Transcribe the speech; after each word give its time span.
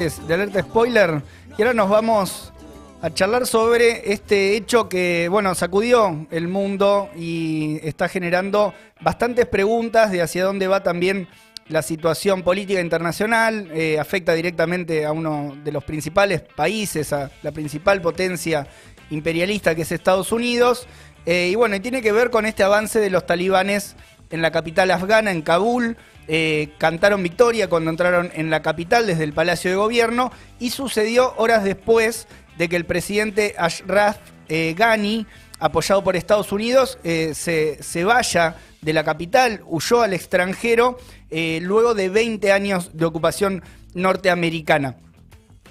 de 0.00 0.32
alerta 0.32 0.62
spoiler 0.62 1.22
y 1.58 1.60
ahora 1.60 1.74
nos 1.74 1.90
vamos 1.90 2.54
a 3.02 3.10
charlar 3.10 3.46
sobre 3.46 4.14
este 4.14 4.56
hecho 4.56 4.88
que, 4.88 5.28
bueno, 5.28 5.54
sacudió 5.54 6.26
el 6.30 6.48
mundo 6.48 7.10
y 7.14 7.78
está 7.82 8.08
generando 8.08 8.72
bastantes 9.02 9.44
preguntas 9.44 10.10
de 10.10 10.22
hacia 10.22 10.44
dónde 10.44 10.68
va 10.68 10.82
también 10.82 11.28
la 11.68 11.82
situación 11.82 12.42
política 12.42 12.80
internacional, 12.80 13.68
eh, 13.74 13.98
afecta 14.00 14.32
directamente 14.32 15.04
a 15.04 15.12
uno 15.12 15.54
de 15.62 15.70
los 15.70 15.84
principales 15.84 16.40
países, 16.40 17.12
a 17.12 17.30
la 17.42 17.52
principal 17.52 18.00
potencia 18.00 18.66
imperialista 19.10 19.74
que 19.74 19.82
es 19.82 19.92
Estados 19.92 20.32
Unidos, 20.32 20.88
eh, 21.26 21.48
y 21.52 21.56
bueno, 21.56 21.78
tiene 21.82 22.00
que 22.00 22.12
ver 22.12 22.30
con 22.30 22.46
este 22.46 22.62
avance 22.62 23.00
de 23.00 23.10
los 23.10 23.26
talibanes 23.26 23.96
en 24.30 24.40
la 24.40 24.50
capital 24.50 24.90
afgana, 24.92 25.30
en 25.30 25.42
Kabul, 25.42 25.98
eh, 26.32 26.74
cantaron 26.78 27.24
victoria 27.24 27.68
cuando 27.68 27.90
entraron 27.90 28.30
en 28.32 28.50
la 28.50 28.62
capital 28.62 29.04
desde 29.04 29.24
el 29.24 29.32
Palacio 29.32 29.68
de 29.68 29.76
Gobierno 29.76 30.30
y 30.60 30.70
sucedió 30.70 31.34
horas 31.38 31.64
después 31.64 32.28
de 32.56 32.68
que 32.68 32.76
el 32.76 32.84
presidente 32.84 33.56
Ashraf 33.58 34.18
eh, 34.48 34.76
Ghani, 34.78 35.26
apoyado 35.58 36.04
por 36.04 36.14
Estados 36.14 36.52
Unidos, 36.52 37.00
eh, 37.02 37.32
se, 37.34 37.82
se, 37.82 38.04
vaya 38.04 38.54
de 38.80 38.92
la 38.92 39.02
capital, 39.02 39.62
huyó 39.66 40.02
al 40.02 40.12
extranjero 40.12 40.98
luego 41.32 41.94
de 41.94 42.08
20 42.08 42.52
años 42.52 42.90
de 42.92 43.06
ocupación 43.06 43.64
norteamericana. 43.94 44.98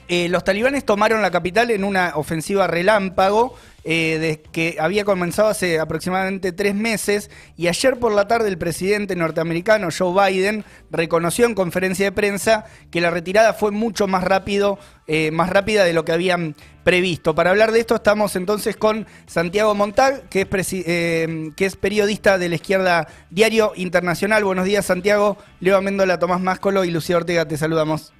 los 0.09 0.43
talibanes 0.43 0.83
tomaron 0.83 1.21
la 1.21 1.31
capital 1.31 1.71
en 1.71 1.85
una 1.85 2.11
ofensiva 2.15 2.67
relámpago 2.67 3.55
eh, 3.83 4.43
que 4.51 4.77
había 4.79 5.05
comenzado 5.05 5.49
hace 5.49 5.79
aproximadamente 5.79 6.51
tres 6.51 6.75
meses 6.75 7.29
y 7.55 7.67
ayer 7.67 7.97
por 7.97 8.11
la 8.13 8.27
tarde 8.27 8.49
el 8.49 8.57
presidente 8.57 9.15
norteamericano 9.15 9.89
Joe 9.95 10.31
Biden 10.31 10.65
reconoció 10.91 11.45
en 11.45 11.55
conferencia 11.55 12.05
de 12.05 12.11
prensa 12.11 12.65
que 12.91 13.01
la 13.01 13.09
retirada 13.09 13.53
fue 13.53 13.71
mucho 13.71 14.07
más 14.07 14.23
rápido, 14.23 14.79
eh, 15.07 15.31
más 15.31 15.49
rápida 15.49 15.83
de 15.83 15.93
lo 15.93 16.03
que 16.03 16.11
habían 16.11 16.55
previsto. 16.83 17.35
Para 17.35 17.51
hablar 17.51 17.71
de 17.71 17.79
esto 17.79 17.95
estamos 17.95 18.35
entonces 18.35 18.75
con 18.75 19.07
Santiago 19.27 19.75
Montag, 19.75 20.27
que 20.29 20.41
es, 20.49 20.73
eh, 20.73 21.51
que 21.55 21.65
es 21.65 21.75
periodista 21.75 22.37
de 22.37 22.49
la 22.49 22.55
izquierda 22.55 23.07
Diario 23.29 23.73
Internacional. 23.75 24.43
Buenos 24.43 24.65
días 24.65 24.85
Santiago, 24.85 25.37
Leo 25.59 25.77
Amendola, 25.77 26.19
Tomás 26.19 26.41
Máscolo 26.41 26.83
y 26.83 26.91
Lucía 26.91 27.17
Ortega, 27.17 27.47
te 27.47 27.57
saludamos. 27.57 28.13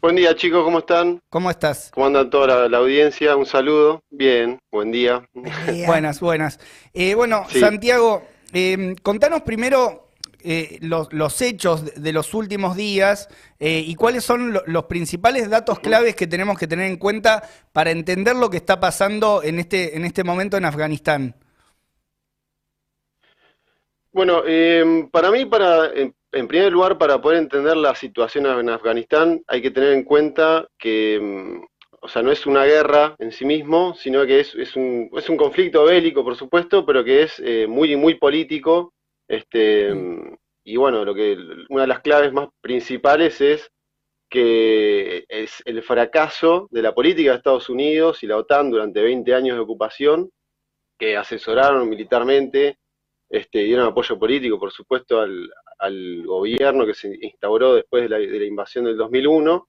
Buen 0.00 0.14
día 0.14 0.36
chicos, 0.36 0.62
¿cómo 0.62 0.78
están? 0.78 1.20
¿Cómo 1.28 1.50
estás? 1.50 1.90
¿Cómo 1.92 2.06
andan 2.06 2.30
toda 2.30 2.68
la, 2.68 2.78
audiencia? 2.78 3.34
Un 3.34 3.46
saludo. 3.46 4.04
Bien, 4.10 4.60
buen 4.70 4.92
día. 4.92 5.28
buenas, 5.86 6.20
buenas. 6.20 6.60
Eh, 6.94 7.16
bueno, 7.16 7.44
Santiago, 7.48 8.22
em, 8.52 8.94
contanos 8.94 9.42
primero 9.42 10.10
eh, 10.44 10.78
los, 10.82 11.42
hechos 11.42 12.00
de 12.00 12.12
los 12.12 12.32
últimos 12.32 12.76
días 12.76 13.28
eh, 13.58 13.82
y 13.84 13.96
cuáles 13.96 14.22
son 14.22 14.60
los 14.66 14.84
principales 14.84 15.50
datos 15.50 15.80
claves 15.80 16.14
que 16.14 16.28
tenemos 16.28 16.56
que 16.60 16.68
tener 16.68 16.86
en 16.86 16.96
cuenta 16.96 17.42
para 17.72 17.90
entender 17.90 18.36
lo 18.36 18.50
que 18.50 18.58
está 18.58 18.78
pasando 18.78 19.42
en 19.42 19.58
este, 19.58 19.96
en 19.96 20.04
este 20.04 20.22
momento 20.22 20.56
en 20.56 20.64
Afganistán. 20.64 21.34
Bueno, 24.12 24.42
para 25.10 25.32
mí, 25.32 25.44
para 25.44 25.90
en 26.32 26.48
primer 26.48 26.72
lugar, 26.72 26.98
para 26.98 27.20
poder 27.20 27.38
entender 27.38 27.76
la 27.76 27.94
situación 27.94 28.46
en 28.46 28.68
Afganistán, 28.68 29.42
hay 29.46 29.62
que 29.62 29.70
tener 29.70 29.92
en 29.92 30.04
cuenta 30.04 30.68
que, 30.78 31.18
mm, 31.20 31.64
o 32.02 32.08
sea, 32.08 32.22
no 32.22 32.30
es 32.30 32.46
una 32.46 32.64
guerra 32.64 33.16
en 33.18 33.32
sí 33.32 33.44
mismo, 33.44 33.94
sino 33.94 34.26
que 34.26 34.40
es, 34.40 34.54
es, 34.54 34.76
un, 34.76 35.10
es 35.16 35.28
un, 35.28 35.36
conflicto 35.36 35.84
bélico, 35.84 36.22
por 36.24 36.36
supuesto, 36.36 36.84
pero 36.84 37.04
que 37.04 37.22
es 37.22 37.40
eh, 37.44 37.66
muy, 37.66 37.96
muy 37.96 38.14
político. 38.16 38.94
Este, 39.26 39.92
mm, 39.94 40.36
y 40.64 40.76
bueno, 40.76 41.04
lo 41.04 41.14
que 41.14 41.36
una 41.70 41.82
de 41.82 41.88
las 41.88 42.00
claves 42.00 42.32
más 42.32 42.48
principales 42.60 43.40
es 43.40 43.70
que 44.30 45.24
es 45.28 45.62
el 45.64 45.82
fracaso 45.82 46.68
de 46.70 46.82
la 46.82 46.94
política 46.94 47.30
de 47.30 47.38
Estados 47.38 47.70
Unidos 47.70 48.22
y 48.22 48.26
la 48.26 48.36
OTAN 48.36 48.70
durante 48.70 49.00
20 49.02 49.34
años 49.34 49.56
de 49.56 49.62
ocupación, 49.62 50.30
que 50.98 51.16
asesoraron 51.16 51.88
militarmente, 51.88 52.78
este, 53.30 53.60
dieron 53.60 53.86
apoyo 53.86 54.18
político, 54.18 54.58
por 54.58 54.72
supuesto, 54.72 55.20
al, 55.20 55.50
al 55.78 56.24
gobierno 56.26 56.86
que 56.86 56.94
se 56.94 57.16
instauró 57.20 57.74
después 57.74 58.08
de 58.08 58.08
la, 58.08 58.44
invasión 58.44 58.84
del 58.84 58.96
2001. 58.96 59.68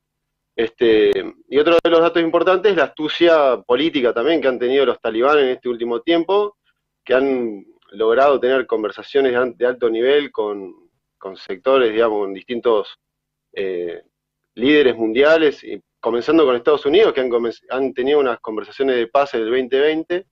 Este, 0.55 1.11
y 1.47 1.57
otro 1.57 1.77
de 1.81 1.89
los 1.89 2.01
datos 2.01 2.21
importantes 2.21 2.71
es 2.71 2.77
la 2.77 2.85
astucia 2.85 3.61
política 3.61 4.13
también 4.13 4.41
que 4.41 4.47
han 4.49 4.59
tenido 4.59 4.85
los 4.85 4.99
talibanes 4.99 5.45
en 5.45 5.49
este 5.51 5.69
último 5.69 6.01
tiempo, 6.01 6.57
que 7.03 7.13
han 7.13 7.65
logrado 7.91 8.39
tener 8.39 8.67
conversaciones 8.67 9.33
de 9.57 9.65
alto 9.65 9.89
nivel 9.89 10.31
con, 10.31 10.75
sectores, 11.35 11.91
digamos, 11.91 12.19
con 12.19 12.33
distintos 12.33 12.99
eh, 13.53 14.03
líderes 14.55 14.95
mundiales, 14.95 15.63
y 15.63 15.81
comenzando 15.99 16.45
con 16.45 16.55
Estados 16.55 16.85
Unidos, 16.85 17.13
que 17.13 17.21
han, 17.21 17.31
han 17.69 17.93
tenido 17.93 18.19
unas 18.19 18.39
conversaciones 18.39 18.95
de 18.95 19.07
paz 19.07 19.33
en 19.33 19.41
el 19.41 19.49
2020. 19.49 20.25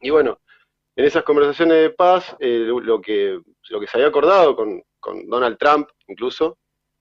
Y 0.00 0.10
bueno, 0.10 0.38
en 0.96 1.04
esas 1.04 1.24
conversaciones 1.24 1.76
de 1.76 1.90
paz, 1.90 2.36
eh, 2.38 2.66
lo, 2.68 3.00
que, 3.00 3.40
lo 3.70 3.80
que 3.80 3.86
se 3.86 3.96
había 3.96 4.08
acordado 4.08 4.54
con, 4.54 4.82
con 5.04 5.28
Donald 5.28 5.58
Trump 5.58 5.86
incluso, 6.08 6.56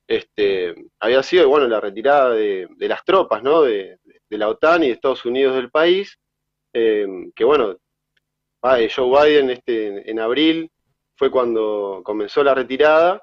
este, 0.05 0.75
había 0.99 1.23
sido 1.23 1.47
bueno 1.47 1.67
la 1.69 1.79
retirada 1.79 2.31
de, 2.31 2.67
las 2.77 3.05
tropas 3.05 3.41
¿no? 3.41 3.61
de, 3.61 3.97
la 4.29 4.49
OTAN 4.49 4.83
y 4.83 4.87
de 4.87 4.93
Estados 4.93 5.23
Unidos 5.25 5.55
del 5.55 5.71
país, 5.71 6.19
eh, 6.73 7.07
que 7.33 7.45
bueno, 7.45 7.77
Joe 8.61 9.29
Biden 9.29 9.51
este, 9.51 10.09
en, 10.09 10.19
abril 10.19 10.69
fue 11.15 11.31
cuando 11.31 12.01
comenzó 12.03 12.43
la 12.43 12.53
retirada, 12.53 13.21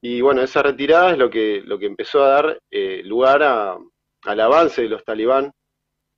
y 0.00 0.20
bueno, 0.20 0.42
esa 0.42 0.62
retirada 0.62 1.12
es 1.12 1.18
lo 1.18 1.30
que, 1.30 1.62
lo 1.64 1.78
que 1.78 1.86
empezó 1.86 2.24
a 2.24 2.28
dar 2.28 2.60
eh, 2.70 3.02
lugar 3.04 3.42
al 3.42 4.40
avance 4.40 4.82
de 4.82 4.88
los 4.88 5.04
talibán 5.04 5.52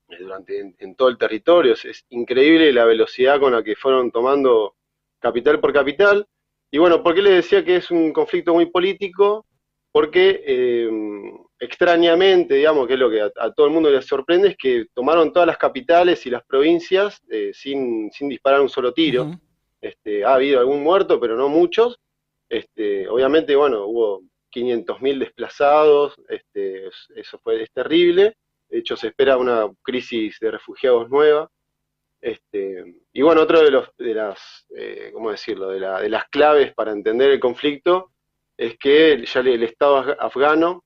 eh, 0.09 0.17
durante, 0.19 0.75
en, 0.79 0.95
todo 0.95 1.09
el 1.09 1.19
territorio. 1.19 1.75
es 1.75 2.07
increíble 2.11 2.73
la 2.73 2.85
velocidad 2.85 3.39
con 3.41 3.53
la 3.53 3.63
que 3.63 3.77
fueron 3.77 4.11
tomando 4.11 4.77
capital 5.19 5.61
por 5.61 5.73
capital. 5.73 6.27
Y 6.71 6.79
bueno, 6.79 7.03
¿por 7.03 7.15
qué 7.15 7.23
le 7.23 7.31
decía 7.31 7.65
que 7.65 7.77
es 7.77 7.91
un 7.91 8.13
conflicto 8.13 8.53
muy 8.55 8.67
político? 8.67 9.47
Porque 9.91 10.43
eh, 10.47 10.91
extrañamente, 11.59 12.55
digamos, 12.55 12.87
que 12.87 12.95
es 12.95 12.99
lo 12.99 13.11
que 13.11 13.23
a, 13.23 13.53
todo 13.53 13.67
el 13.67 13.73
mundo 13.73 13.91
le 13.91 14.03
sorprende, 14.03 14.49
es 14.49 14.57
que 14.57 14.87
tomaron 14.95 15.33
todas 15.33 15.47
las 15.47 15.57
capitales 15.57 16.25
y 16.27 16.31
las 16.31 16.45
provincias 16.45 17.23
eh, 17.31 17.51
sin, 17.55 18.11
sin, 18.13 18.29
disparar 18.29 18.61
un 18.61 18.69
solo 18.69 18.93
tiro. 18.93 19.31
este, 19.81 20.25
ha 20.25 20.35
habido 20.35 20.61
algún 20.61 20.83
muerto, 20.83 21.19
pero 21.19 21.37
no 21.37 21.49
muchos. 21.49 21.99
Este, 22.49 23.09
obviamente, 23.09 23.57
bueno, 23.57 23.87
hubo 23.87 24.23
500.000 24.55 25.19
desplazados, 25.19 26.15
este, 26.29 26.89
eso 27.17 27.39
fue, 27.43 27.63
es 27.63 27.73
terrible. 27.73 28.37
De 28.69 28.79
hecho, 28.79 28.97
se 28.97 29.09
espera 29.09 29.37
una 29.39 29.67
crisis 29.83 30.39
de 30.41 30.51
refugiados 30.51 31.09
nueva. 31.09 31.49
Este, 32.21 32.85
y 33.13 33.23
bueno, 33.23 33.43
otro 33.43 33.63
de, 33.63 33.71
los, 33.71 33.89
de 33.97 34.15
las, 34.15 34.67
eh, 34.77 35.11
¿cómo 35.13 35.31
decirlo?, 35.31 35.69
de, 35.71 35.81
la, 35.81 36.01
de, 36.01 36.09
las 36.09 36.25
claves 36.29 36.75
para 36.75 36.93
entender 36.93 37.31
el 37.31 37.41
conflicto 37.41 38.13
es 38.57 38.77
que 38.77 39.25
ya 39.25 39.41
el, 39.41 39.63
Estado 39.63 40.17
afgano, 40.19 40.85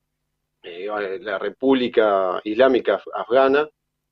eh, 0.61 0.87
la 1.21 1.39
República 1.39 2.39
Islámica 2.43 3.01
Afgana, 3.13 3.67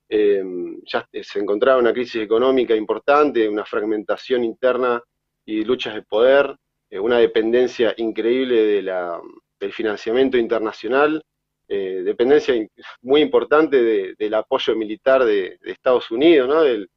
eh, 0.08 0.42
ya 0.84 1.08
se 1.22 1.38
encontraba 1.38 1.78
una 1.78 1.92
crisis 1.92 2.22
económica 2.22 2.74
importante, 2.74 3.48
una 3.48 3.64
fragmentación 3.64 4.44
interna 4.44 5.02
y 5.44 5.64
luchas 5.64 5.94
de 5.94 6.02
poder, 6.02 6.56
una 6.90 7.18
dependencia 7.18 7.94
increíble 7.96 8.62
de 8.64 8.82
la, 8.82 9.18
del 9.58 9.72
financiamiento 9.72 10.36
internacional, 10.36 11.24
dependencia 11.66 12.54
muy 13.00 13.22
importante 13.22 14.14
del 14.14 14.34
apoyo 14.34 14.76
militar 14.76 15.24
de, 15.24 15.56
de 15.62 15.70
Estados 15.72 16.10
Unidos, 16.10 16.46
¿no? 16.46 16.62
Del, 16.62 16.90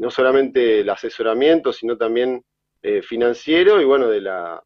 no 0.00 0.10
solamente 0.10 0.80
el 0.80 0.88
asesoramiento, 0.88 1.74
sino 1.74 1.94
también 1.94 2.42
eh, 2.80 3.02
financiero 3.02 3.82
y 3.82 3.84
bueno, 3.84 4.08
de 4.08 4.22
la, 4.22 4.62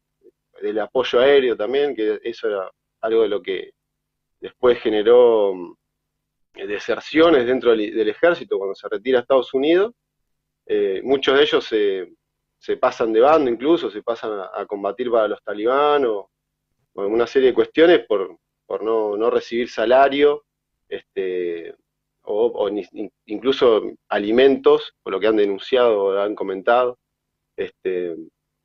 del 0.61 0.79
apoyo 0.79 1.19
aéreo 1.19 1.57
también, 1.57 1.93
que 1.93 2.21
eso 2.23 2.47
era 2.47 2.71
algo 3.01 3.23
de 3.23 3.27
lo 3.27 3.41
que 3.41 3.71
después 4.39 4.79
generó 4.79 5.53
mm, 5.53 5.75
deserciones 6.53 7.45
dentro 7.45 7.71
del, 7.71 8.07
ejército 8.07 8.57
cuando 8.57 8.75
se 8.75 8.87
retira 8.87 9.19
a 9.19 9.21
Estados 9.23 9.53
Unidos. 9.53 9.93
Eh, 10.65 11.01
muchos 11.03 11.37
de 11.37 11.43
ellos 11.43 11.65
se, 11.65 12.13
se, 12.57 12.77
pasan 12.77 13.11
de 13.11 13.19
bando 13.19 13.51
incluso, 13.51 13.91
se 13.91 14.01
pasan 14.01 14.39
a, 14.53 14.65
combatir 14.65 15.11
para 15.11 15.27
los 15.27 15.43
talibán 15.43 16.05
o, 16.05 16.29
una 16.93 17.27
serie 17.27 17.49
de 17.49 17.55
cuestiones 17.55 18.05
por, 18.07 18.37
por 18.65 18.81
no, 18.81 19.17
no 19.17 19.29
recibir 19.29 19.69
salario 19.69 20.45
este, 20.87 21.75
o, 22.25 22.69
incluso 23.25 23.91
alimentos, 24.09 24.93
por 25.03 25.13
lo 25.13 25.19
que 25.19 25.27
han 25.27 25.37
denunciado 25.37 26.03
o 26.03 26.19
han 26.19 26.35
comentado. 26.35 26.97
Este, 27.57 28.15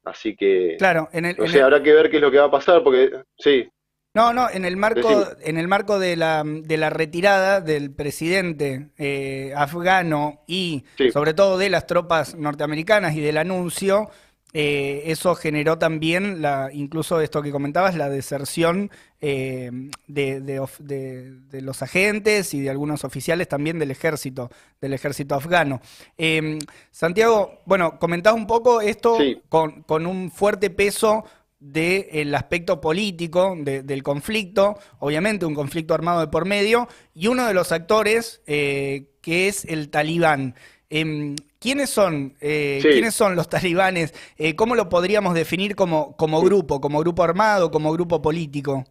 así 0.04 0.34
que, 0.36 0.76
claro, 0.78 1.08
en 1.12 1.26
el, 1.26 1.62
habrá 1.62 1.82
que 1.82 1.92
ver 1.92 2.10
qué 2.10 2.16
es 2.16 2.22
lo 2.22 2.30
que 2.30 2.38
va 2.38 2.46
a 2.46 2.50
pasar, 2.50 2.82
porque 2.82 3.10
sí. 3.38 3.68
No, 4.12 4.32
no, 4.32 4.50
en 4.50 4.64
el 4.64 4.76
marco, 4.76 5.24
en 5.40 5.56
el 5.56 5.68
marco 5.68 6.00
de 6.00 6.16
la, 6.16 6.42
de 6.44 6.76
la 6.76 6.90
retirada 6.90 7.60
del 7.60 7.92
presidente 7.92 8.88
eh, 8.98 9.52
afgano 9.54 10.42
y 10.48 10.84
sobre 11.12 11.32
todo 11.32 11.56
de 11.58 11.70
las 11.70 11.86
tropas 11.86 12.34
norteamericanas 12.34 13.14
y 13.14 13.20
del 13.20 13.36
anuncio, 13.36 14.10
eh, 14.52 15.02
eso 15.06 15.36
generó 15.36 15.78
también, 15.78 16.42
la, 16.42 16.70
incluso 16.72 17.20
esto 17.20 17.40
que 17.40 17.52
comentabas, 17.52 17.94
la 17.94 18.08
deserción 18.08 18.90
eh, 19.22 19.70
de, 20.06 21.60
los 21.60 21.82
agentes 21.82 22.54
y 22.54 22.60
de 22.60 22.70
algunos 22.70 23.04
oficiales 23.04 23.48
también 23.48 23.78
del 23.78 23.90
ejército, 23.90 24.50
del 24.80 24.94
ejército 24.94 25.34
afgano. 25.34 25.82
Em, 26.16 26.58
Santiago, 26.90 27.60
bueno, 27.66 27.98
comentás 27.98 28.32
un 28.32 28.46
poco 28.46 28.80
esto 28.80 29.18
con, 29.50 29.82
con, 29.82 30.06
un 30.06 30.30
fuerte 30.30 30.70
peso 30.70 31.24
del 31.58 32.34
aspecto 32.34 32.80
político 32.80 33.54
del 33.60 34.02
conflicto, 34.02 34.78
obviamente 35.00 35.44
un 35.44 35.54
conflicto 35.54 35.92
armado 35.92 36.20
de 36.20 36.28
por 36.28 36.46
medio, 36.46 36.88
y 37.12 37.26
uno 37.26 37.46
de 37.46 37.52
los 37.52 37.72
actores 37.72 38.40
eh, 38.46 39.10
que 39.20 39.48
es 39.48 39.66
el 39.66 39.90
talibán. 39.90 40.54
Em, 40.88 41.36
¿Quiénes 41.58 41.90
son, 41.90 42.36
eh, 42.40 42.78
¿Quiénes 42.80 43.14
son 43.14 43.36
los 43.36 43.50
talibanes? 43.50 44.14
¿Cómo 44.56 44.74
lo 44.74 44.88
podríamos 44.88 45.34
definir 45.34 45.76
como, 45.76 46.16
como 46.16 46.40
grupo, 46.40 46.80
como 46.80 47.00
grupo 47.00 47.22
armado, 47.22 47.70
como 47.70 47.92
grupo 47.92 48.22
político? 48.22 48.86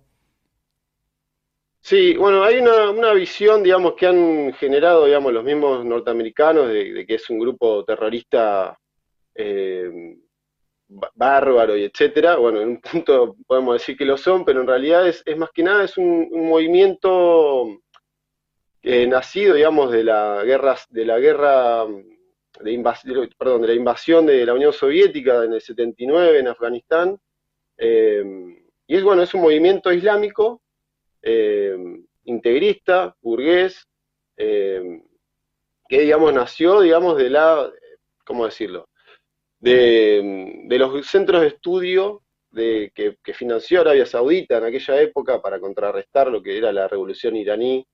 Sí, 1.90 2.16
bueno, 2.18 2.44
hay 2.44 2.60
una, 2.60 3.14
visión, 3.14 3.64
digamos, 3.64 3.96
que 3.96 4.06
han 4.06 4.54
generado, 4.54 5.06
digamos, 5.06 5.34
los 5.34 5.44
mismos 5.44 5.84
norteamericanos 5.84 6.68
de, 6.68 7.04
que 7.08 7.16
es 7.16 7.28
un 7.32 7.40
grupo 7.40 7.84
terrorista 7.84 8.78
eh, 9.34 10.16
bárbaro 11.16 11.76
y 11.76 11.86
etcétera. 11.86 12.36
Bueno, 12.36 12.62
en 12.62 12.70
un 12.70 12.82
punto 12.82 13.36
podemos 13.48 13.74
decir 13.74 13.98
que 13.98 14.06
lo 14.06 14.18
son, 14.18 14.46
pero 14.46 14.62
en 14.62 14.68
realidad 14.68 15.08
es, 15.08 15.24
más 15.36 15.50
que 15.52 15.64
nada 15.64 15.84
es 15.86 15.98
un, 15.98 16.30
movimiento 16.32 17.82
nacido, 18.84 19.56
digamos, 19.56 19.92
de 19.92 20.04
la 20.04 20.44
guerra, 20.44 20.78
de 20.92 21.06
la 21.06 21.18
guerra 21.18 21.88
de, 22.62 23.30
perdón, 23.36 23.62
de 23.64 23.68
la 23.68 23.74
invasión 23.74 24.28
de 24.28 24.46
la 24.46 24.54
Unión 24.54 24.74
Soviética 24.74 25.44
en 25.44 25.54
el 25.54 25.62
79 25.62 26.38
en 26.38 26.48
Afganistán. 26.50 27.20
Eh, 27.80 28.24
y 28.86 28.96
es 28.96 29.04
bueno, 29.04 29.24
es 29.24 29.34
un 29.34 29.42
movimiento 29.42 29.92
islámico, 29.92 30.62
eh, 31.22 31.76
integrista, 32.26 33.16
burgués, 33.22 33.88
eh, 34.38 35.02
que 35.88 36.02
digamos 36.02 36.34
nació, 36.34 36.82
digamos, 36.82 37.18
de 37.18 37.30
la, 37.30 37.72
¿cómo 38.26 38.46
decirlo? 38.46 38.90
De, 39.60 40.66
los 40.70 41.08
centros 41.08 41.42
de 41.42 41.48
estudio 41.48 42.22
de, 42.52 42.92
que, 42.94 43.34
financió 43.34 43.82
Arabia 43.82 44.06
Saudita 44.06 44.58
en 44.58 44.66
aquella 44.66 45.02
época 45.02 45.42
para 45.42 45.60
contrarrestar 45.60 46.30
lo 46.30 46.42
que 46.42 46.58
era 46.58 46.72
la 46.72 46.88
revolución 46.88 47.36
iraní, 47.36 47.86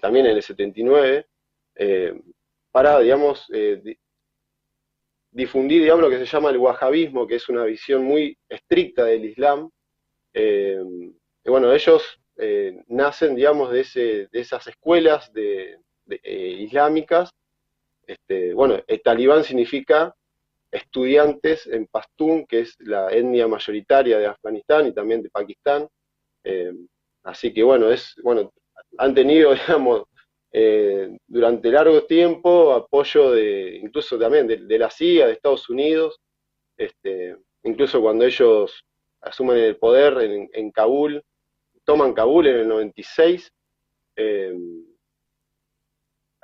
también 0.00 0.26
en 0.26 0.36
el 0.36 0.42
79 0.42 1.26
para, 2.70 3.00
digamos, 3.00 3.46
eh, 3.52 3.96
difundir, 5.30 5.82
digamos, 5.82 6.02
lo 6.02 6.10
que 6.10 6.18
se 6.18 6.26
llama 6.26 6.50
el 6.50 6.58
wahabismo, 6.58 7.26
que 7.26 7.36
es 7.36 7.48
una 7.48 7.64
visión 7.64 8.04
muy 8.04 8.36
estricta 8.48 9.04
del 9.04 9.24
Islam. 9.24 9.70
Eh, 10.32 10.80
y 11.44 11.50
bueno, 11.50 11.72
ellos 11.72 12.20
eh, 12.38 12.82
nacen, 12.88 13.34
digamos, 13.34 13.70
de, 13.70 13.80
ese, 13.80 14.00
de 14.30 14.40
esas 14.40 14.66
escuelas 14.66 15.32
de, 15.32 15.78
islámicas. 16.24 17.30
Este, 18.06 18.54
bueno, 18.54 18.80
el 18.86 19.02
talibán 19.02 19.44
significa 19.44 20.14
estudiantes 20.70 21.66
en 21.66 21.86
Pastún, 21.86 22.46
que 22.46 22.60
es 22.60 22.76
la 22.78 23.10
etnia 23.10 23.46
mayoritaria 23.46 24.18
de 24.18 24.26
Afganistán 24.26 24.86
y 24.86 24.92
también 24.92 25.22
de 25.22 25.30
Pakistán. 25.30 25.86
así 27.24 27.52
que 27.52 27.62
bueno, 27.62 27.90
es, 27.90 28.14
bueno, 28.22 28.52
han 28.96 29.14
tenido, 29.14 29.52
digamos, 29.54 30.04
eh, 30.52 31.18
durante 31.26 31.70
largo 31.70 32.04
tiempo 32.04 32.72
apoyo 32.72 33.32
de, 33.32 33.76
incluso 33.82 34.18
también 34.18 34.46
de, 34.46 34.78
la 34.78 34.90
CIA, 34.90 35.26
de 35.26 35.32
Estados 35.32 35.68
Unidos, 35.68 36.18
este, 36.76 37.36
incluso 37.64 38.00
cuando 38.00 38.24
ellos 38.24 38.82
asumen 39.20 39.58
el 39.58 39.76
poder 39.76 40.48
en, 40.52 40.70
Kabul, 40.70 41.22
toman 41.88 42.12
Kabul 42.12 42.46
en 42.46 42.56
el 42.56 42.68
96, 42.68 43.50
eh, 44.16 44.54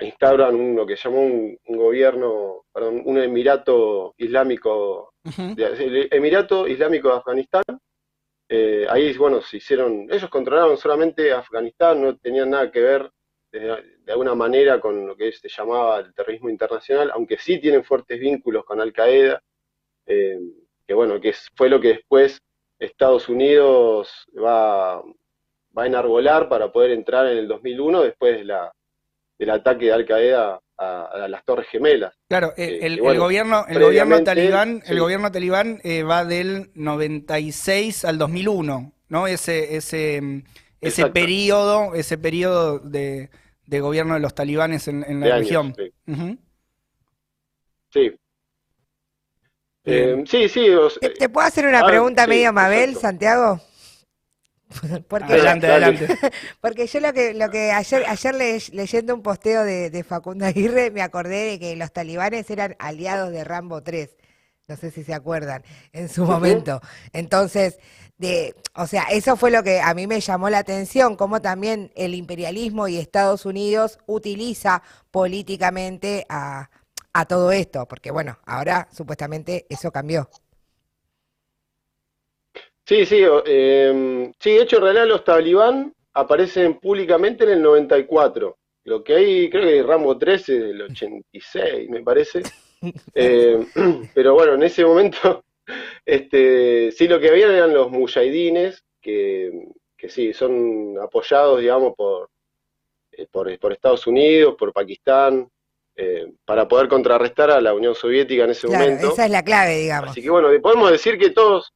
instauran 0.01 0.75
lo 0.75 0.87
que 0.87 0.97
llamó 0.97 1.21
un, 1.21 1.59
gobierno, 1.67 2.65
perdón, 2.73 3.03
un 3.05 3.19
emirato 3.19 4.15
islámico, 4.17 5.13
el 5.37 6.09
Emirato 6.11 6.67
Islámico 6.67 7.11
de 7.11 7.17
Afganistán, 7.17 7.63
eh, 8.49 8.87
ahí, 8.89 9.15
bueno, 9.19 9.43
se 9.43 9.59
hicieron, 9.59 10.09
ellos 10.11 10.31
controlaban 10.31 10.79
solamente 10.79 11.31
Afganistán, 11.31 12.01
no 12.01 12.17
tenían 12.17 12.49
nada 12.49 12.71
que 12.71 12.81
ver 12.81 13.11
de, 13.53 13.85
alguna 14.09 14.35
manera 14.35 14.81
con 14.81 15.07
lo 15.07 15.15
que 15.15 15.31
se 15.33 15.51
llamaba 15.51 15.99
el 15.99 16.15
terrorismo 16.15 16.49
internacional, 16.49 17.11
aunque 17.11 17.37
sí 17.37 17.61
tienen 17.61 17.85
fuertes 17.85 18.19
vínculos 18.19 18.65
con 18.65 18.81
Al 18.81 18.95
Qaeda, 18.95 19.43
eh, 20.07 20.41
que 20.87 20.95
bueno, 20.95 21.21
que 21.21 21.35
fue 21.55 21.69
lo 21.69 21.79
que 21.83 21.89
después 21.89 22.41
Estados 22.79 23.29
Unidos 23.29 24.27
va, 24.35 25.03
va 25.77 25.85
a 25.85 25.87
enarbolar 25.87 26.49
para 26.49 26.71
poder 26.73 26.93
entrar 26.93 27.27
en 27.27 27.39
el 27.39 27.49
2001 27.49 28.03
después 28.03 28.37
de 28.37 28.45
la, 28.45 28.73
del 29.39 29.51
ataque 29.51 29.87
de 29.87 29.93
Al 29.93 30.07
Qaeda 30.07 30.61
a, 30.77 31.29
las 31.29 31.45
Torres 31.45 31.69
Gemelas. 31.69 32.15
Claro, 32.29 32.53
eh, 32.57 32.81
el, 32.83 33.01
gobierno, 33.19 33.65
el 33.69 33.81
gobierno 33.81 34.23
talibán, 34.23 34.83
el 34.87 34.99
gobierno 34.99 35.31
talibán 35.31 35.81
eh, 35.85 36.03
va 36.03 36.25
del 36.25 36.71
96 36.75 38.05
al 38.05 38.19
2001, 38.19 38.93
¿no? 39.09 39.27
Ese, 39.27 39.77
ese, 39.77 40.43
ese 40.81 41.07
periodo, 41.07 41.95
ese 41.95 42.19
periodo 42.19 42.79
de, 42.81 43.31
de 43.67 43.81
gobierno 43.81 44.15
de 44.15 44.21
los 44.21 44.35
talibanes 44.35 44.89
en, 44.89 45.21
la 45.21 45.39
región. 45.39 45.75
Sí. 47.91 48.13
Eh, 49.87 50.25
sí. 50.27 50.49
sí, 50.49 50.67
¿Te, 51.19 51.29
puedo 51.29 51.47
hacer 51.47 51.67
una 51.67 51.87
pregunta 51.87 52.27
medio 52.27 52.53
Mabel, 52.53 52.97
Santiago? 52.97 53.61
Porque, 55.09 55.33
adelante, 55.33 55.67
adelante. 55.67 56.19
Porque 56.61 56.87
yo 56.87 57.01
lo 57.01 57.13
que, 57.13 57.35
lo 57.35 57.51
que 57.51 57.73
ayer, 57.73 58.05
ayer 58.07 58.35
leyendo 58.73 59.15
un 59.15 59.23
posteo 59.23 59.65
de, 59.65 59.91
de, 59.91 60.05
Facundo 60.05 60.47
Aguirre 60.47 60.91
me 60.91 61.03
acordé 61.03 61.51
de 61.51 61.59
que 61.59 61.77
los 61.77 61.93
talibanes 61.93 62.51
eran 62.51 62.77
aliados 62.79 63.31
de 63.31 63.45
Rambo 63.45 63.83
3. 63.83 64.11
No 64.67 64.77
sé 64.77 64.91
si 64.91 65.05
se 65.05 65.13
acuerdan, 65.13 65.63
en 65.93 66.09
su 66.09 66.25
momento. 66.25 66.81
Entonces, 67.13 67.79
de, 68.17 68.55
o 68.75 68.87
sea, 68.87 69.05
eso 69.05 69.37
fue 69.37 69.51
lo 69.51 69.63
que 69.63 69.81
a 69.81 69.93
mí 69.93 70.07
me 70.07 70.21
llamó 70.21 70.49
la 70.49 70.59
atención, 70.59 71.17
cómo 71.17 71.43
también 71.43 71.91
el 71.97 72.15
imperialismo 72.15 72.89
y 72.89 72.97
Estados 72.97 73.45
Unidos 73.45 73.99
utiliza 74.07 74.83
políticamente 75.11 76.25
a, 76.29 76.71
todo 77.29 77.53
esto, 77.53 77.87
porque 77.87 78.11
bueno, 78.11 78.39
ahora 78.45 78.89
supuestamente 78.93 79.67
eso 79.69 79.93
cambió. 79.93 80.29
Sí, 82.87 83.07
sí, 83.07 83.25
eh, 83.47 84.33
sí, 84.39 84.51
de 84.51 84.63
hecho 84.63 84.77
en 84.77 84.83
realidad 84.83 85.07
los 85.07 85.25
talibán 85.25 85.95
aparecen 86.13 86.79
públicamente 86.79 87.45
en 87.45 87.51
el 87.51 87.63
94, 87.63 88.57
lo 88.85 89.03
que 89.03 89.15
hay, 89.15 89.51
creo 89.51 89.65
que 89.65 89.83
Rambo 89.83 90.19
13 90.19 90.59
del 90.59 90.83
86, 90.83 91.91
me 91.91 92.03
parece. 92.03 92.43
Eh, 93.15 93.65
pero 94.15 94.35
bueno, 94.35 94.53
en 94.53 94.63
ese 94.63 94.85
momento 94.85 95.43
este, 96.05 96.93
sí, 96.93 97.09
lo 97.09 97.19
que 97.19 97.31
habían 97.31 97.51
eran 97.51 97.73
los 97.73 97.91
mujahidines, 97.91 98.85
que, 99.01 99.51
que 99.97 100.11
sí, 100.11 100.35
son 100.35 100.99
apoyados, 101.01 101.61
digamos, 101.61 101.95
por, 101.97 102.29
eh, 103.13 103.27
por, 103.31 103.73
Estados 103.73 104.07
Unidos, 104.07 104.57
por 104.59 104.75
Pakistán, 104.75 105.49
eh, 105.97 106.33
para 106.45 106.69
poder 106.69 106.89
contrarrestar 106.89 107.51
a 107.51 107.61
la 107.61 107.73
Unión 107.73 107.95
Soviética 107.95 108.45
en 108.45 108.51
ese 108.51 108.67
momento. 108.67 109.13
Esa 109.13 109.25
es 109.25 109.31
la 109.31 109.43
clave, 109.43 109.79
digamos. 109.79 110.11
Así 110.11 110.23
que 110.23 110.31
bueno, 110.31 110.49
podemos 110.61 110.91
decir 110.91 111.19
que 111.19 111.31
todos, 111.31 111.73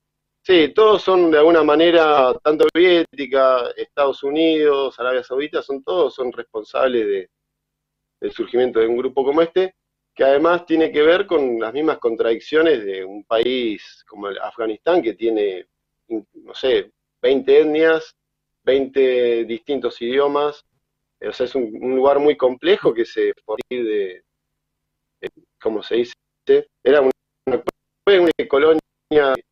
sí, 0.49 0.73
todos 0.75 1.03
son 1.03 1.31
de 1.31 1.37
alguna 1.37 1.63
manera, 1.63 2.33
tanto 2.43 2.65
Soviética, 2.73 3.71
Estados 3.77 4.23
Unidos, 4.23 4.99
Arabia 4.99 5.23
Saudita, 5.23 5.63
son 5.63 5.83
todos 5.83 6.15
son 6.15 6.33
responsables 6.33 7.07
de, 7.07 7.31
del 8.19 8.33
surgimiento 8.33 8.81
de 8.81 8.87
un 8.87 8.97
grupo 8.97 9.25
como 9.25 9.43
este 9.43 9.75
que 10.15 10.25
además 10.25 10.65
tiene 10.67 10.91
que 10.91 11.03
ver 11.03 11.27
con 11.27 11.61
las 11.61 11.73
mismas 11.73 11.99
contradicciones 11.99 12.85
de 12.85 13.05
un 13.05 13.25
país 13.25 14.05
como 14.09 14.29
el 14.29 14.39
Afganistán, 14.39 15.01
que 15.01 15.13
tiene, 15.13 15.69
no 16.09 16.55
sé, 16.55 16.91
20 17.23 17.61
etnias, 17.61 18.17
20 18.65 19.45
distintos 19.45 20.01
idiomas, 20.03 20.65
o 21.21 21.33
sea, 21.33 21.47
es 21.47 21.55
un, 21.55 21.71
lugar 21.95 22.19
muy 22.19 22.37
complejo 22.37 22.93
que 22.93 23.05
se, 23.05 23.33
por 23.45 23.59
de, 23.69 24.25
como 25.61 25.85
se 25.85 25.97
dice, 25.97 26.15
era 26.83 27.01
una, 27.01 27.13
una 27.47 27.63
colonia 28.49 28.81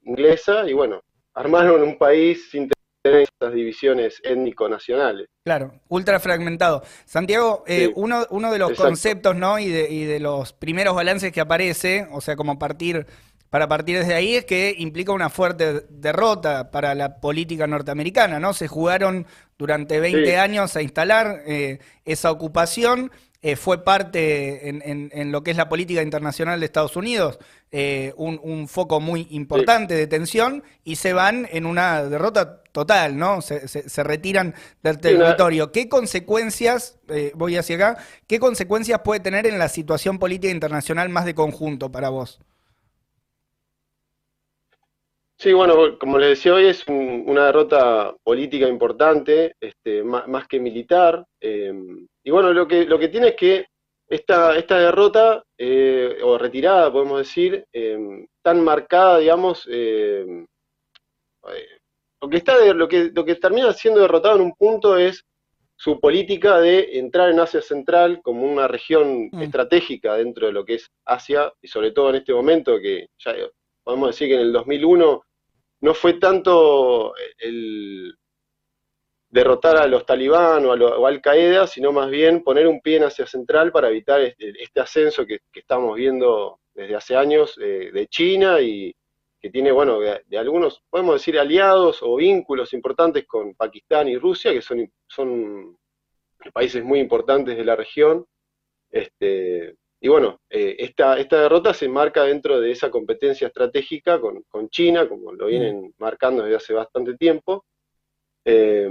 inglesa 0.03 0.69
y 0.69 0.73
bueno, 0.73 1.01
armaron 1.35 1.83
un 1.83 1.99
país 1.99 2.51
sin 2.51 2.69
tener 3.03 3.27
esas 3.41 3.55
divisiones 3.55 4.21
étnico-nacionales. 4.25 5.29
Claro, 5.45 5.81
ultra 5.89 6.19
fragmentado. 6.21 6.83
Santiago, 7.05 7.65
eh, 7.67 7.93
uno, 7.95 8.27
uno, 8.31 8.53
de 8.53 8.59
los 8.59 8.73
conceptos 8.73 9.37
¿no? 9.37 9.59
y, 9.59 9.69
de, 9.69 9.91
y 9.91 10.05
de 10.05 10.21
los 10.21 10.53
primeros 10.53 10.95
balances 10.95 11.33
que 11.33 11.41
aparece, 11.41 12.09
o 12.13 12.21
sea, 12.21 12.37
como 12.37 12.59
partir 12.59 13.07
para 13.51 13.69
partir 13.69 13.99
desde 13.99 14.15
ahí 14.15 14.35
es 14.35 14.45
que 14.45 14.75
implica 14.77 15.13
una 15.13 15.31
fuerte 15.31 15.87
derrota 15.89 16.71
para 16.71 16.95
la 16.95 17.21
política 17.21 17.67
norteamericana, 17.67 18.41
¿no? 18.41 18.53
Se 18.53 18.67
jugaron 18.67 19.27
durante 19.57 20.01
20 20.01 20.37
años 20.37 20.75
a 20.77 20.83
instalar 20.83 21.43
eh, 21.47 21.79
esa 22.05 22.33
ocupación 22.33 23.13
eh, 23.43 23.57
fue 23.57 23.85
parte 23.85 24.69
en, 24.69 25.33
lo 25.33 25.43
que 25.43 25.51
es 25.51 25.57
la 25.57 25.69
política 25.69 26.03
internacional 26.03 26.61
de 26.61 26.67
Estados 26.67 26.97
Unidos, 26.97 27.39
eh, 27.71 28.13
un, 28.17 28.69
foco 28.69 29.01
muy 29.01 29.27
importante 29.31 29.95
de 29.95 30.07
tensión, 30.07 30.63
y 30.85 30.97
se 30.97 31.13
van 31.13 31.49
en 31.51 31.67
una 31.67 32.03
derrota 32.05 32.63
total, 32.73 33.17
¿no? 33.17 33.43
Se, 33.43 34.03
retiran 34.03 34.55
del 34.83 34.99
territorio. 34.99 35.73
¿Qué 35.73 35.89
consecuencias, 35.89 36.99
eh, 37.09 37.33
voy 37.35 37.57
hacia 37.57 37.77
acá, 37.77 37.99
qué 38.27 38.39
consecuencias 38.39 39.01
puede 39.05 39.21
tener 39.21 39.47
en 39.47 39.59
la 39.59 39.69
situación 39.69 40.19
política 40.19 40.53
internacional 40.53 41.09
más 41.09 41.25
de 41.25 41.35
conjunto 41.35 41.91
para 41.91 42.09
vos? 42.09 42.41
Sí, 45.39 45.53
bueno, 45.53 45.99
como 45.99 46.19
les 46.19 46.31
decía 46.31 46.55
hoy, 46.55 46.67
es 46.67 46.83
una 46.89 47.47
derrota 47.47 48.15
política 48.23 48.67
importante, 48.69 49.55
este, 49.61 50.03
más, 50.03 50.49
que 50.49 50.59
militar. 50.59 51.27
Em, 51.41 52.07
y 52.25 52.31
bueno, 52.31 52.55
lo 52.55 52.67
que, 52.67 52.87
lo 52.87 52.99
que 52.99 53.09
tiene 53.09 53.29
es 53.29 53.37
que 53.37 53.67
esta, 54.09 54.57
esta 54.57 54.79
derrota, 54.79 55.43
eh, 55.59 56.19
o 56.23 56.39
retirada, 56.39 56.91
podemos 56.91 57.19
decir, 57.19 57.67
em, 57.73 58.27
tan 58.43 58.65
marcada, 58.65 59.19
digamos, 59.19 59.67
em, 59.71 60.47
eh, 61.53 61.69
lo, 62.23 62.29
que 62.31 62.37
está 62.39 62.73
lo, 62.73 62.89
que, 62.89 63.11
lo 63.15 63.25
que 63.25 63.35
termina 63.35 63.73
siendo 63.75 64.01
derrotado 64.01 64.37
en 64.37 64.43
un 64.43 64.55
punto 64.55 64.97
es 64.97 65.23
su 65.77 66.01
política 66.01 66.59
de 66.61 66.99
entrar 66.99 67.31
en 67.31 67.41
Asia 67.41 67.61
Central 67.61 68.21
como 68.23 68.51
una 68.51 68.69
región 68.69 69.29
mm. 69.31 69.43
estratégica 69.43 70.15
dentro 70.15 70.47
de 70.47 70.53
lo 70.55 70.65
que 70.65 70.77
es 70.77 70.91
Asia, 71.05 71.53
y 71.61 71.69
sobre 71.69 71.93
todo 71.93 72.11
en 72.11 72.17
este 72.17 72.33
momento 72.33 72.81
que 72.81 73.09
ya 73.19 73.35
podemos 73.85 74.09
decir 74.09 74.29
que 74.29 74.35
en 74.35 74.41
el 74.41 74.53
2001 74.53 75.26
no 75.81 75.95
fue 75.95 76.15
tanto 76.15 77.15
el 77.39 78.17
derrotar 79.29 79.77
a 79.77 79.87
los 79.87 80.07
talibán 80.07 80.65
o 80.65 80.73
a, 80.73 81.09
Al 81.09 81.21
Qaeda, 81.21 81.67
sino 81.67 81.93
más 81.93 82.11
bien 82.11 82.43
poner 82.43 82.67
un 82.67 82.81
pie 82.81 82.97
en 82.97 83.05
Asia 83.05 83.27
Central 83.27 83.73
para 83.73 83.89
evitar 83.89 84.21
este, 84.23 84.53
este 84.63 84.81
ascenso 84.81 85.27
que, 85.27 85.41
estamos 85.53 85.97
viendo 85.97 86.61
desde 86.75 86.95
hace 86.95 87.17
años 87.17 87.59
eh, 87.61 87.91
de 87.93 88.07
China 88.07 88.61
y 88.61 88.95
que 89.41 89.51
tiene, 89.51 89.73
bueno, 89.73 90.01
de, 90.01 90.39
algunos, 90.39 90.83
podemos 90.89 91.17
decir, 91.17 91.39
aliados 91.39 91.99
o 92.03 92.17
vínculos 92.17 92.73
importantes 92.73 93.27
con 93.27 93.55
Pakistán 93.55 94.09
y 94.09 94.17
Rusia, 94.17 94.53
que 94.53 94.63
son, 94.63 94.91
son 95.07 95.77
países 96.53 96.83
muy 96.83 97.01
importantes 97.01 97.57
de 97.57 97.65
la 97.65 97.77
región. 97.77 98.27
Este, 98.91 99.77
y 100.07 100.09
bueno, 100.09 100.41
eh, 100.49 100.77
esta, 100.79 101.19
esta 101.19 101.43
derrota 101.43 101.75
se 101.75 101.89
marca 101.89 102.23
dentro 102.23 102.61
de 102.61 102.71
esa 102.71 102.93
competencia 102.93 103.49
estratégica 103.49 104.21
con, 104.21 104.71
China, 104.71 105.09
como 105.09 105.33
lo 105.33 105.47
vienen 105.47 105.93
marcando 105.99 106.45
desde 106.45 106.59
hace 106.59 106.75
bastante 106.75 107.17
tiempo. 107.17 107.65
Eh, 108.45 108.89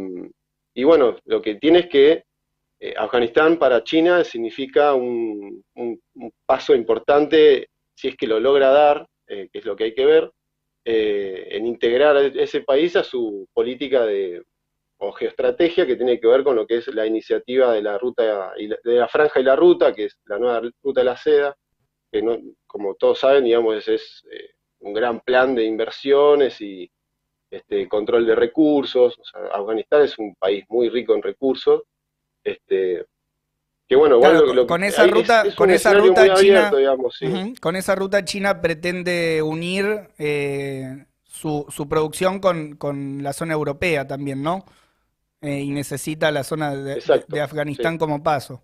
y 0.74 0.84
bueno, 0.84 1.16
lo 1.24 1.42
que 1.42 1.56
tiene 1.56 1.80
es 1.80 1.88
que 1.88 2.26
eh, 2.82 2.94
Afganistán 2.98 3.58
para 3.58 3.82
China 3.82 4.26
significa 4.26 4.94
un, 4.94 5.64
paso 6.46 6.76
importante, 6.76 7.70
si 7.96 8.10
es 8.10 8.18
que 8.18 8.28
lo 8.28 8.42
logra 8.42 8.72
dar, 8.72 9.08
que 9.26 9.50
es 9.54 9.64
lo 9.64 9.78
que 9.78 9.86
hay 9.86 9.94
que 9.94 10.06
ver, 10.06 10.30
en 10.84 11.66
integrar 11.66 12.18
ese 12.18 12.60
país 12.60 12.94
a 12.98 13.06
su 13.06 13.48
política 13.54 14.06
de, 14.06 14.44
o 14.98 15.12
geoestrategia 15.12 15.86
que 15.86 15.96
tiene 15.96 16.20
que 16.20 16.28
ver 16.28 16.44
con 16.44 16.56
lo 16.56 16.66
que 16.66 16.78
es 16.78 16.88
la 16.88 17.06
iniciativa 17.06 17.74
de 17.74 17.82
la 17.82 17.98
ruta 17.98 18.54
de 18.56 18.96
la 18.96 19.08
franja 19.08 19.40
y 19.40 19.44
la 19.44 19.56
ruta, 19.56 19.94
que 19.94 20.06
es 20.06 20.18
la 20.26 20.40
nueva 20.40 20.62
ruta 20.82 21.02
de 21.02 21.06
la 21.06 21.18
seda, 21.18 21.56
que 22.12 22.22
no, 22.22 22.38
como 22.66 22.96
todos 22.96 23.20
saben, 23.20 23.44
digamos, 23.44 23.88
es, 23.88 24.24
eh, 24.32 24.56
un 24.80 24.94
gran 24.94 25.20
plan 25.22 25.56
de 25.56 25.66
inversiones 25.66 26.62
y 26.62 26.90
este, 27.50 27.88
control 27.88 28.26
de 28.26 28.36
recursos. 28.36 29.20
Afganistán 29.52 30.04
es 30.04 30.18
un 30.18 30.36
país 30.36 30.64
muy 30.70 30.90
rico 30.90 31.16
en 31.16 31.24
recursos. 31.24 31.84
Este, 32.44 33.06
que 33.88 33.96
bueno, 33.96 34.20
con, 34.68 34.84
esa 34.84 35.06
ruta, 35.08 35.44
con 35.56 35.70
esa 35.70 35.94
ruta 35.94 36.34
China, 36.36 36.72
con 37.62 37.76
esa 37.76 37.96
ruta 37.96 38.26
China 38.26 38.62
pretende 38.62 39.42
unir 39.44 40.10
eh, 40.18 41.06
su, 41.24 41.66
su 41.70 41.88
producción 41.88 42.40
con, 42.40 42.76
con 42.78 43.22
la 43.22 43.34
zona 43.34 43.54
europea 43.54 44.08
también, 44.08 44.42
¿no? 44.42 44.66
Eh, 45.46 45.60
y 45.60 45.70
necesita 45.70 46.32
la 46.32 46.44
zona 46.44 46.76
de, 46.76 47.00
Afganistán 47.40 48.00
como 48.00 48.24
paso. 48.24 48.64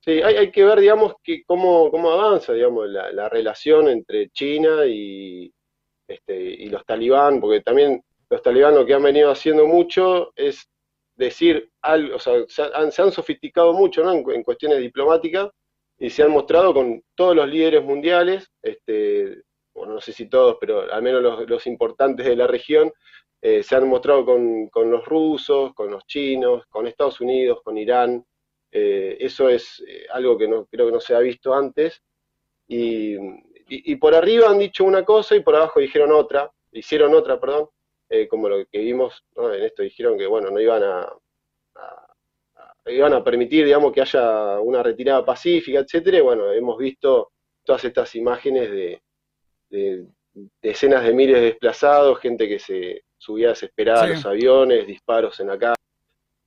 Sí, 0.00 0.22
hay, 0.22 0.50
que 0.50 0.64
ver, 0.64 0.80
digamos, 0.80 1.14
que 1.22 1.44
cómo, 1.44 1.90
cómo 1.90 2.10
avanza, 2.10 2.54
digamos, 2.54 2.88
la, 2.88 3.28
relación 3.28 3.88
entre 3.88 4.30
China 4.30 4.86
y, 4.86 5.52
este, 6.08 6.34
y 6.34 6.70
los 6.70 6.84
talibán, 6.86 7.40
porque 7.40 7.60
también 7.60 8.02
los 8.30 8.42
talibán 8.42 8.74
lo 8.74 8.86
que 8.86 8.94
han 8.94 9.02
venido 9.02 9.30
haciendo 9.30 9.66
mucho 9.66 10.32
es 10.34 10.66
decir 11.14 11.70
algo, 11.82 12.16
o 12.16 12.18
sea, 12.18 12.44
se 12.48 12.62
han, 12.62 12.90
se 12.90 13.02
han 13.02 13.12
sofisticado 13.12 13.74
mucho 13.74 14.02
¿no? 14.02 14.12
en, 14.12 14.42
cuestiones 14.42 14.80
diplomáticas 14.80 15.50
y 15.98 16.08
se 16.08 16.22
han 16.22 16.30
mostrado 16.30 16.72
con 16.72 17.02
todos 17.14 17.36
los 17.36 17.48
líderes 17.48 17.84
mundiales, 17.84 18.50
este, 18.62 19.42
bueno, 19.74 19.94
no 19.94 20.00
sé 20.00 20.12
si 20.12 20.26
todos, 20.26 20.56
pero 20.58 20.90
al 20.90 21.02
menos 21.02 21.22
los, 21.22 21.48
los 21.48 21.66
importantes 21.66 22.26
de 22.26 22.36
la 22.36 22.46
región, 22.46 22.90
eh, 23.46 23.62
se 23.62 23.76
han 23.76 23.86
mostrado 23.86 24.24
con, 24.24 24.90
los 24.90 25.04
rusos, 25.04 25.74
con 25.74 25.90
los 25.90 26.06
chinos, 26.06 26.64
con 26.70 26.86
Estados 26.86 27.20
Unidos, 27.20 27.60
con 27.62 27.76
Irán. 27.76 28.24
Eh, 28.72 29.18
eso 29.20 29.50
es 29.50 29.84
eh, 29.86 30.06
algo 30.10 30.38
que 30.38 30.48
no, 30.48 30.64
creo 30.64 30.86
que 30.86 30.92
no 30.92 31.00
se 31.00 31.14
ha 31.14 31.18
visto 31.18 31.52
antes. 31.52 32.02
Y, 32.66 33.18
por 33.96 34.14
arriba 34.14 34.48
han 34.48 34.58
dicho 34.58 34.84
una 34.84 35.04
cosa 35.04 35.36
y 35.36 35.40
por 35.40 35.56
abajo 35.56 35.78
dijeron 35.78 36.12
otra, 36.12 36.50
hicieron 36.72 37.12
otra, 37.12 37.38
perdón, 37.38 37.68
como 38.30 38.48
lo 38.48 38.64
que 38.64 38.78
vimos 38.78 39.22
en 39.36 39.62
esto, 39.62 39.82
dijeron 39.82 40.16
que 40.16 40.26
bueno, 40.26 40.50
no 40.50 40.58
iban 40.58 40.82
a, 40.82 41.12
iban 42.86 43.12
a 43.12 43.22
permitir, 43.22 43.66
digamos, 43.66 43.92
que 43.92 44.00
haya 44.00 44.58
una 44.60 44.82
retirada 44.82 45.22
pacífica, 45.22 45.80
etcétera. 45.80 46.16
Y 46.16 46.22
bueno, 46.22 46.50
hemos 46.50 46.78
visto 46.78 47.32
todas 47.62 47.84
estas 47.84 48.14
imágenes 48.14 48.70
de, 48.70 49.02
de 49.68 50.06
decenas 50.62 51.04
de 51.04 51.12
miles 51.12 51.36
de 51.36 51.42
desplazados, 51.42 52.20
gente 52.20 52.48
que 52.48 52.58
se 52.58 53.03
subía 53.18 53.48
desesperada 53.48 54.02
a 54.02 54.08
los 54.08 54.26
aviones, 54.26 54.86
disparos 54.86 55.38
en 55.40 55.50
acá. 55.50 55.74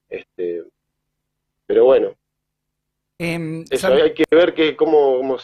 Este, 0.10 0.64
pero 1.66 1.86
bueno. 1.86 2.14
Em, 3.20 3.66
eso, 3.70 3.88
hay 3.88 4.14
que 4.14 4.26
ver 4.30 4.54
que 4.54 4.76
cómo, 4.76 5.38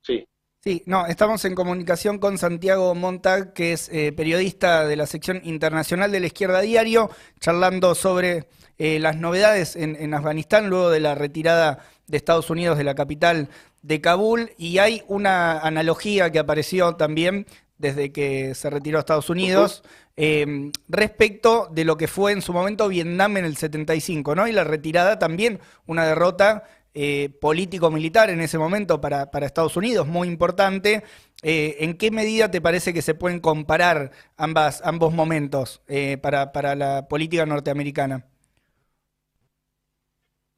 sí. 0.00 0.26
Sí, 0.60 0.82
no, 0.86 1.06
estamos 1.06 1.44
en 1.44 1.54
comunicación 1.54 2.18
con 2.18 2.38
Santiago 2.38 2.94
Montag, 2.94 3.52
que 3.52 3.72
es 3.72 3.88
eh, 3.88 4.12
periodista 4.12 4.86
de 4.86 4.96
la 4.96 5.06
sección 5.06 5.40
internacional 5.44 6.12
de 6.12 6.20
la 6.20 6.26
Izquierda 6.26 6.60
Diario, 6.60 7.10
charlando 7.40 7.94
sobre 7.94 8.46
eh, 8.78 8.98
las 9.00 9.16
novedades 9.16 9.76
en, 9.76 9.96
en, 9.96 10.14
Afganistán 10.14 10.68
luego 10.68 10.90
de 10.90 11.00
la 11.00 11.14
retirada 11.14 11.84
de 12.06 12.16
Estados 12.16 12.50
Unidos 12.50 12.78
de 12.78 12.84
la 12.84 12.94
capital 12.94 13.48
de 13.82 14.00
Kabul. 14.00 14.52
Y 14.56 14.78
hay 14.78 15.02
una 15.08 15.58
analogía 15.60 16.30
que 16.30 16.38
apareció 16.38 16.94
también 16.94 17.46
desde 17.82 18.12
que 18.12 18.54
se 18.54 18.70
retiró 18.70 18.98
a 18.98 19.00
Estados 19.00 19.28
Unidos, 19.28 19.82
em, 20.16 20.70
respecto 20.88 21.68
de 21.70 21.84
lo 21.84 21.96
que 21.96 22.06
fue 22.06 22.32
en 22.32 22.40
su 22.40 22.52
momento 22.52 22.88
Vietnam 22.88 23.36
en 23.36 23.44
el 23.44 23.56
75, 23.56 24.34
¿no? 24.36 24.46
Y 24.46 24.52
la 24.52 24.64
retirada 24.64 25.18
también, 25.18 25.58
una 25.86 26.06
derrota 26.06 26.64
eh, 26.94 27.30
político-militar 27.40 28.30
en 28.30 28.40
ese 28.40 28.56
momento 28.58 29.00
para, 29.00 29.28
Estados 29.42 29.76
Unidos, 29.76 30.06
muy 30.06 30.28
importante. 30.28 31.02
Eh, 31.42 31.76
¿En 31.80 31.98
qué 31.98 32.10
medida 32.12 32.50
te 32.50 32.60
parece 32.60 32.94
que 32.94 33.02
se 33.02 33.14
pueden 33.14 33.40
comparar 33.40 34.12
ambas, 34.36 34.80
ambos 34.84 35.12
momentos 35.12 35.82
eh, 35.88 36.18
para, 36.22 36.52
para 36.52 36.76
la 36.76 37.08
política 37.08 37.46
norteamericana? 37.46 38.26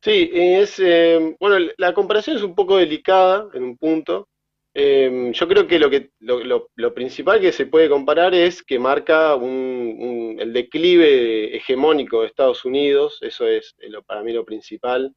Sí, 0.02 0.30
es, 0.34 0.78
bueno, 1.40 1.70
la 1.78 1.94
comparación 1.94 2.36
es 2.36 2.42
un 2.42 2.54
poco 2.54 2.76
delicada 2.76 3.48
en 3.54 3.64
un 3.64 3.78
punto, 3.78 4.28
Em, 4.76 5.32
yo 5.32 5.46
creo 5.46 5.68
que 5.68 5.78
lo, 5.78 5.88
que 5.88 6.10
lo, 6.18 6.94
principal 6.94 7.40
que 7.40 7.52
se 7.52 7.66
puede 7.66 7.88
comparar 7.88 8.34
es 8.34 8.60
que 8.60 8.80
marca 8.80 9.34
el 9.34 10.52
declive 10.52 11.56
hegemónico 11.56 12.20
de 12.20 12.26
Estados 12.26 12.64
Unidos, 12.64 13.18
eso 13.20 13.46
es 13.46 13.76
para 14.04 14.24
mí 14.24 14.32
lo 14.32 14.44
principal, 14.44 15.14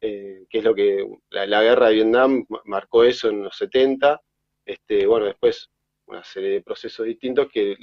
eh, 0.00 0.46
que 0.48 0.58
es 0.58 0.64
lo 0.64 0.74
que 0.74 1.06
la, 1.28 1.62
guerra 1.62 1.88
de 1.88 1.94
Vietnam 1.96 2.46
marcó 2.64 3.04
eso 3.04 3.28
en 3.28 3.42
los 3.44 3.54
70, 3.58 4.22
este, 4.64 5.06
bueno, 5.06 5.26
después 5.26 5.68
una 6.06 6.24
serie 6.24 6.50
de 6.50 6.62
procesos 6.62 7.04
distintos 7.04 7.48
que 7.52 7.76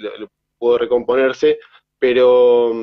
pudo 0.57 0.79
recomponerse, 0.79 1.59
pero 1.99 2.73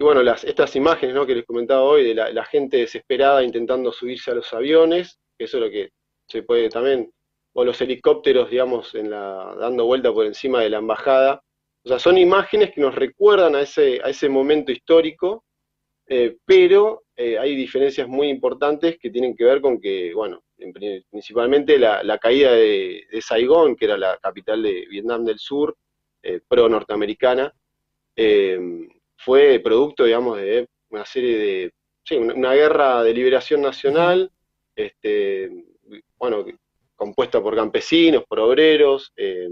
bueno, 0.00 0.22
las, 0.24 0.42
estas 0.42 0.74
imágenes 0.74 1.16
que 1.26 1.34
les 1.36 1.46
comentaba 1.46 1.82
hoy 1.82 2.04
de 2.04 2.14
la, 2.14 2.32
la 2.32 2.44
gente 2.44 2.78
desesperada 2.78 3.44
intentando 3.44 3.92
subirse 3.92 4.32
a 4.32 4.34
los 4.34 4.52
aviones, 4.52 5.20
eso 5.38 5.58
es 5.58 5.62
lo 5.62 5.70
que 5.70 5.90
se 6.26 6.42
puede 6.42 6.68
también 6.68 7.12
o 7.54 7.64
los 7.64 7.80
helicópteros, 7.80 8.50
digamos, 8.50 8.94
en 8.94 9.10
la, 9.10 9.54
dando 9.58 9.84
vuelta 9.84 10.12
por 10.12 10.26
encima 10.26 10.60
de 10.60 10.70
la 10.70 10.78
embajada. 10.78 11.42
O 11.84 11.88
sea, 11.88 11.98
son 11.98 12.16
imágenes 12.18 12.72
que 12.72 12.80
nos 12.80 12.94
recuerdan 12.94 13.54
a 13.54 13.60
ese, 13.62 14.00
a 14.02 14.08
ese 14.08 14.28
momento 14.28 14.72
histórico, 14.72 15.44
eh, 16.06 16.36
pero 16.44 17.04
eh, 17.16 17.38
hay 17.38 17.54
diferencias 17.54 18.08
muy 18.08 18.28
importantes 18.28 18.98
que 18.98 19.10
tienen 19.10 19.36
que 19.36 19.44
ver 19.44 19.60
con 19.60 19.80
que, 19.80 20.12
bueno, 20.14 20.42
principalmente 21.10 21.78
la, 21.78 22.18
caída 22.18 22.52
de, 22.52 23.06
Saigón, 23.20 23.76
que 23.76 23.86
era 23.86 23.96
la 23.96 24.18
capital 24.18 24.62
de 24.62 24.86
Vietnam 24.88 25.24
del 25.24 25.38
Sur, 25.38 25.76
eh, 26.22 26.40
pro-norteamericana, 26.46 27.52
fue 29.16 29.60
producto, 29.60 30.04
digamos, 30.04 30.38
de 30.38 30.68
una 30.90 31.04
serie 31.04 31.38
de 31.38 31.72
sí, 32.04 32.16
una, 32.16 32.52
guerra 32.54 33.02
de 33.02 33.14
liberación 33.14 33.62
nacional, 33.62 34.30
este, 34.76 35.50
bueno, 36.18 36.44
compuesta 37.02 37.42
por 37.42 37.56
campesinos, 37.56 38.22
por 38.28 38.38
obreros, 38.38 39.12
eh, 39.16 39.48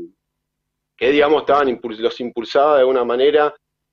que 0.97 1.11
digamos 1.11 1.43
estaban 1.43 1.81
los 1.83 2.21
impulsaba 2.21 2.75
de 2.75 2.81
alguna 2.81 3.05
manera 3.05 3.53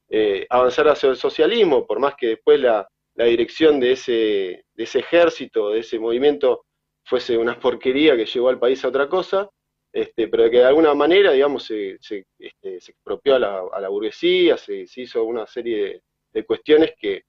eh, 0.09 0.45
avanzar 0.47 0.87
hacia 0.89 1.09
el 1.09 1.15
socialismo, 1.15 1.87
por 1.87 1.99
más 1.99 2.13
que 2.15 2.27
después 2.27 2.59
la, 2.59 2.87
dirección 3.15 3.79
de 3.79 3.93
ese, 3.93 4.63
ejército, 4.75 5.71
de 5.71 5.79
ese 5.79 5.97
movimiento, 5.97 6.65
fuese 7.03 7.35
una 7.35 7.59
porquería 7.59 8.15
que 8.15 8.27
llevó 8.27 8.49
al 8.49 8.59
país 8.59 8.85
a 8.85 8.89
otra 8.89 9.09
cosa, 9.09 9.49
este, 9.91 10.27
pero 10.27 10.51
que 10.51 10.57
de 10.57 10.65
alguna 10.65 10.93
manera, 10.93 11.31
digamos, 11.31 11.63
se, 11.63 11.97
se, 11.99 12.27
este, 12.37 12.75
expropió 12.75 13.35
a 13.35 13.39
la, 13.79 13.89
burguesía, 13.89 14.55
se, 14.55 14.85
hizo 14.97 15.23
una 15.23 15.47
serie 15.47 16.03
de, 16.31 16.45
cuestiones 16.45 16.93
que, 16.99 17.23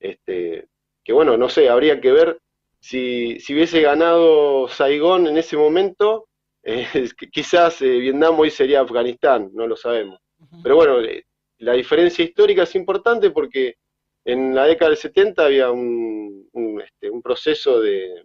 este, 0.00 0.68
que, 1.04 1.12
bueno, 1.12 1.36
no 1.36 1.50
sé, 1.50 1.68
habría 1.68 2.00
que 2.00 2.12
ver 2.12 2.38
si, 2.80 3.40
si 3.40 3.54
hubiese 3.54 3.80
ganado 3.80 4.68
Saigón 4.68 5.26
en 5.26 5.36
ese 5.36 5.56
momento, 5.56 6.28
eh, 6.62 7.08
quizás 7.30 7.80
eh, 7.82 7.98
Vietnam 7.98 8.38
hoy 8.40 8.50
sería 8.50 8.80
Afganistán, 8.80 9.50
no 9.52 9.66
lo 9.66 9.76
sabemos. 9.76 10.20
Pero 10.62 10.76
bueno, 10.76 11.00
eh, 11.00 11.24
la 11.58 11.72
diferencia 11.72 12.24
histórica 12.24 12.64
es 12.64 12.74
importante 12.74 13.30
porque 13.30 13.76
en 14.24 14.54
la 14.54 14.66
década 14.66 14.90
del 14.90 14.98
70 14.98 15.44
había 15.44 15.70
un, 15.70 16.48
este, 16.84 17.10
proceso 17.22 17.80
de, 17.80 18.22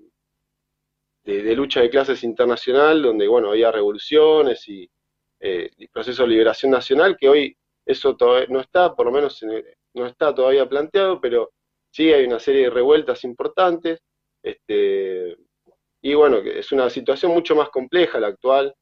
de, 1.23 1.55
lucha 1.55 1.81
de 1.81 1.89
clases 1.89 2.23
internacional 2.23 3.01
donde, 3.01 3.27
bueno, 3.27 3.51
había 3.51 3.71
revoluciones 3.71 4.67
y, 4.67 4.89
proceso 5.91 6.23
de 6.23 6.29
liberación 6.29 6.71
nacional 6.71 7.17
que 7.19 7.27
hoy 7.27 7.57
eso 7.85 8.15
todavía 8.15 8.47
no 8.49 8.59
está, 8.59 8.95
por 8.95 9.07
lo 9.07 9.11
menos 9.11 9.43
no 9.93 10.05
está 10.05 10.33
todavía 10.33 10.69
planteado, 10.69 11.19
pero 11.19 11.51
sí 11.89 12.11
hay 12.11 12.25
una 12.25 12.39
serie 12.39 12.63
de 12.63 12.69
revueltas 12.69 13.23
importantes. 13.23 14.01
Este, 14.43 15.37
y 16.01 16.13
bueno, 16.13 16.37
es 16.37 16.71
una 16.71 16.89
situación 16.89 17.31
mucho 17.31 17.55
más 17.55 17.69
compleja 17.69 18.19
la 18.19 18.27
actual. 18.27 18.73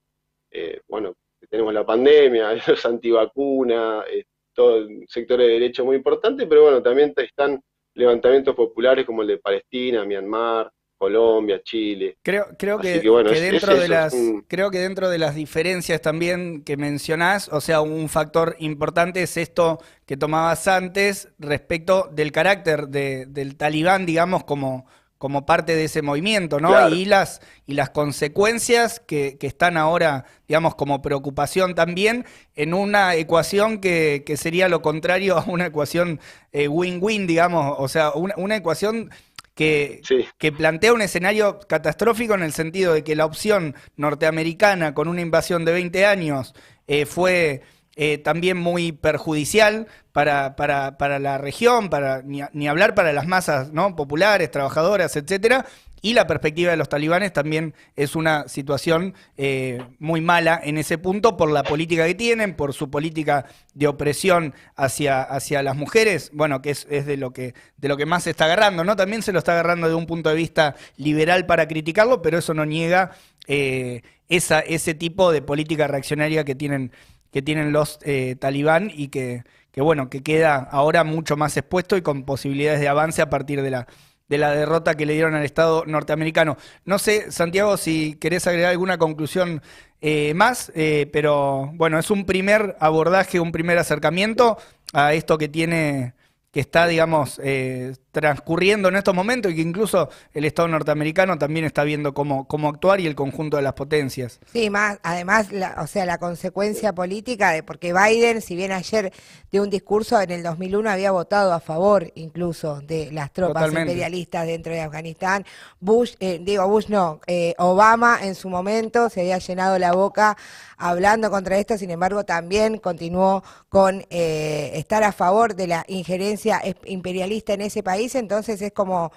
Eh, 0.51 0.81
bueno, 0.87 1.15
tenemos 1.49 1.73
la 1.73 1.85
pandemia, 1.85 2.53
los 2.67 2.85
antivacunas, 2.85 4.05
eh, 4.11 4.25
todo 4.53 4.77
el 4.77 5.05
sector 5.07 5.39
de 5.39 5.47
derecho 5.47 5.85
muy 5.85 5.97
importante, 5.97 6.47
pero 6.47 6.63
bueno, 6.63 6.81
también 6.81 7.13
están 7.17 7.61
levantamientos 7.93 8.55
populares 8.55 9.05
como 9.05 9.21
el 9.21 9.27
de 9.29 9.37
Palestina, 9.37 10.05
Myanmar, 10.05 10.71
Colombia, 10.97 11.61
Chile. 11.63 12.17
Creo, 12.21 12.47
creo 12.57 12.77
que, 12.77 12.99
dentro 12.99 13.75
de 13.75 13.87
las, 13.87 14.13
creo 14.47 14.69
que 14.69 14.79
dentro 14.79 15.09
de 15.09 15.17
las 15.17 15.33
diferencias 15.33 16.01
también 16.01 16.61
que 16.63 16.75
mencionás, 16.75 17.47
o 17.49 17.61
sea, 17.61 17.79
un 17.79 18.09
factor 18.09 18.55
importante 18.59 19.23
es 19.23 19.37
esto 19.37 19.79
que 20.05 20.17
tomabas 20.17 20.67
antes 20.67 21.29
respecto 21.39 22.09
del 22.11 22.33
carácter 22.33 22.89
del 22.89 23.55
talibán, 23.55 24.05
digamos, 24.05 24.43
como, 24.43 24.87
como 25.19 25.45
parte 25.45 25.75
de 25.75 25.83
ese 25.83 26.01
movimiento, 26.01 26.61
¿no? 26.61 26.89
Y, 26.89 27.03
las, 27.03 27.41
y 27.67 27.73
las 27.73 27.89
consecuencias 27.89 29.01
que, 29.05 29.37
están 29.41 29.75
ahora, 29.75 30.23
digamos, 30.47 30.75
como 30.75 31.01
preocupación 31.01 31.75
también 31.75 32.25
en 32.55 32.73
una 32.73 33.15
ecuación 33.15 33.79
que, 33.79 34.23
sería 34.37 34.69
lo 34.69 34.81
contrario 34.81 35.37
a 35.37 35.43
una 35.45 35.67
ecuación 35.67 36.21
eh, 36.53 36.69
win-win, 36.69 37.27
digamos, 37.27 37.75
o 37.77 37.87
sea, 37.89 38.11
una, 38.11 38.55
ecuación 38.55 39.11
que, 39.55 40.01
que, 40.37 40.51
plantea 40.53 40.93
un 40.93 41.01
escenario 41.01 41.59
catastrófico 41.67 42.33
en 42.33 42.43
el 42.43 42.53
sentido 42.53 42.93
de 42.93 43.03
que 43.03 43.17
la 43.17 43.25
opción 43.25 43.75
norteamericana 43.97 44.93
con 44.93 45.09
una 45.09 45.19
invasión 45.19 45.65
de 45.65 45.73
20 45.73 46.05
años 46.05 46.55
eh, 46.87 47.05
fue 47.05 47.61
eh, 48.01 48.17
también 48.17 48.55
muy 48.55 48.93
perjudicial 48.93 49.87
para, 50.13 50.55
para, 50.55 50.97
para 50.97 51.19
la 51.19 51.37
región, 51.37 51.89
para 51.89 52.21
ni, 52.21 52.67
hablar 52.69 52.95
para 52.95 53.11
las 53.11 53.27
masas 53.27 53.73
¿no? 53.73 53.97
populares, 53.97 54.49
trabajadoras, 54.49 55.17
etcétera. 55.17 55.65
Y 56.01 56.13
la 56.13 56.25
perspectiva 56.25 56.71
de 56.71 56.77
los 56.77 56.87
talibanes 56.87 57.33
también 57.33 57.73
es 57.97 58.15
una 58.15 58.47
situación 58.47 59.15
eh, 59.35 59.83
muy 59.99 60.21
mala 60.21 60.61
en 60.63 60.77
ese 60.77 60.97
punto 60.97 61.35
por 61.35 61.51
la 61.51 61.63
política 61.63 62.05
que 62.07 62.15
tienen, 62.15 62.55
por 62.55 62.73
su 62.73 62.89
política 62.89 63.47
de 63.73 63.87
opresión 63.87 64.53
hacia, 64.77 65.21
hacia 65.21 65.61
las 65.61 65.75
mujeres, 65.75 66.31
bueno, 66.31 66.61
que 66.61 66.69
es, 66.69 66.87
es, 66.89 67.05
de, 67.05 67.17
lo 67.17 67.31
que, 67.31 67.53
de 67.75 67.89
lo 67.89 67.97
que 67.97 68.05
más 68.05 68.23
se 68.23 68.29
está 68.29 68.45
agarrando, 68.45 68.85
¿no? 68.85 68.95
También 68.95 69.23
se 69.23 69.33
lo 69.33 69.39
está 69.39 69.51
agarrando 69.51 69.89
de 69.89 69.95
un 69.95 70.05
punto 70.05 70.29
de 70.29 70.35
vista 70.35 70.77
liberal 70.95 71.45
para 71.45 71.67
criticarlo, 71.67 72.21
pero 72.21 72.37
eso 72.37 72.53
no 72.53 72.65
niega 72.65 73.11
eh, 73.47 74.03
esa, 74.29 74.61
ese 74.61 74.93
tipo 74.93 75.33
de 75.33 75.41
política 75.41 75.87
reaccionaria 75.87 76.45
que 76.45 76.55
tienen 76.55 76.93
que 77.31 77.41
tienen 77.41 77.71
los 77.71 77.99
eh, 78.03 78.35
talibán 78.39 78.91
y 78.93 79.09
que, 79.09 79.43
que, 79.71 79.81
bueno, 79.81 80.09
que 80.09 80.23
queda 80.23 80.55
ahora 80.71 81.03
mucho 81.03 81.37
más 81.37 81.55
expuesto 81.57 81.97
y 81.97 82.01
con 82.01 82.23
posibilidades 82.23 82.79
de 82.79 82.87
avance 82.87 83.21
a 83.21 83.29
partir 83.29 83.61
de 83.61 83.71
la, 83.71 83.87
de 84.27 84.37
la 84.37 84.51
derrota 84.51 84.95
que 84.95 85.05
le 85.05 85.13
dieron 85.13 85.35
al 85.35 85.43
Estado 85.43 85.83
norteamericano. 85.85 86.57
No 86.85 86.99
sé, 86.99 87.31
Santiago, 87.31 87.77
si 87.77 88.15
querés 88.15 88.47
agregar 88.47 88.71
alguna 88.71 88.97
conclusión 88.97 89.61
eh, 90.01 90.33
más, 90.33 90.71
eh, 90.75 91.09
pero 91.11 91.71
bueno, 91.73 91.99
es 91.99 92.09
un 92.09 92.25
primer 92.25 92.77
abordaje, 92.79 93.39
un 93.39 93.51
primer 93.51 93.77
acercamiento 93.77 94.57
a 94.93 95.13
esto 95.13 95.37
que 95.37 95.49
tiene 95.49 96.13
que 96.51 96.59
está, 96.59 96.87
digamos, 96.87 97.39
eh, 97.43 97.93
transcurriendo 98.11 98.89
en 98.89 98.95
estos 98.95 99.13
momentos 99.13 99.51
y 99.51 99.55
que 99.55 99.61
incluso 99.61 100.09
el 100.33 100.45
Estado 100.45 100.67
norteamericano 100.67 101.37
también 101.37 101.63
está 101.63 101.83
viendo 101.83 102.15
cómo, 102.15 102.47
cómo 102.47 102.69
actuar 102.69 102.99
y 102.99 103.05
el 103.05 103.13
conjunto 103.13 103.57
de 103.57 103.63
las 103.63 103.73
potencias. 103.73 104.39
Sí, 104.51 104.71
más, 104.71 104.97
además, 105.03 105.51
la, 105.51 105.75
o 105.79 105.85
sea, 105.85 106.07
la 106.07 106.17
consecuencia 106.17 106.93
política 106.93 107.51
de, 107.51 107.61
porque 107.61 107.93
Biden, 107.93 108.41
si 108.41 108.55
bien 108.55 108.71
ayer 108.71 109.13
dio 109.51 109.61
un 109.61 109.69
discurso 109.69 110.19
en 110.19 110.31
el 110.31 110.41
2001, 110.41 110.89
había 110.89 111.11
votado 111.11 111.53
a 111.53 111.59
favor 111.59 112.11
incluso 112.15 112.81
de 112.81 113.11
las 113.11 113.31
tropas 113.31 113.71
imperialistas 113.71 114.47
dentro 114.47 114.73
de 114.73 114.81
Afganistán, 114.81 115.45
Bush, 115.79 116.15
eh, 116.19 116.39
digo, 116.41 116.67
Bush 116.67 116.87
no, 116.87 117.21
eh, 117.27 117.53
Obama 117.59 118.19
en 118.23 118.33
su 118.33 118.49
momento 118.49 119.09
se 119.09 119.21
había 119.21 119.37
llenado 119.37 119.77
la 119.77 119.91
boca 119.91 120.35
hablando 120.77 121.29
contra 121.29 121.59
esto, 121.59 121.77
sin 121.77 121.91
embargo, 121.91 122.23
también 122.23 122.77
continuó 122.77 123.43
con 123.67 124.05
estar 124.09 125.03
a 125.03 125.11
favor 125.11 125.53
de 125.53 125.67
la 125.67 125.83
injerencia 125.87 126.38
imperialista 126.85 127.53
en 127.53 127.61
ese 127.61 127.83
país 127.83 128.15
entonces 128.15 128.61
es 128.61 128.71
como 128.71 129.11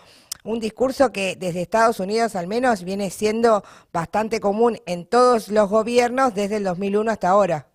un 0.45 0.59
discurso 0.59 1.13
que 1.13 1.37
desde 1.37 1.63
Estados 1.63 2.01
Unidos 2.01 2.35
al 2.37 2.47
menos 2.47 2.85
viene 2.85 3.11
siendo 3.11 3.63
bastante 3.93 4.41
común 4.41 4.79
en 4.87 5.07
todos 5.07 5.49
los 5.49 5.69
gobiernos 5.69 6.35
desde 6.35 6.57
el 6.57 6.65
2001 6.65 7.11
hasta 7.11 7.29
ahora. 7.29 7.67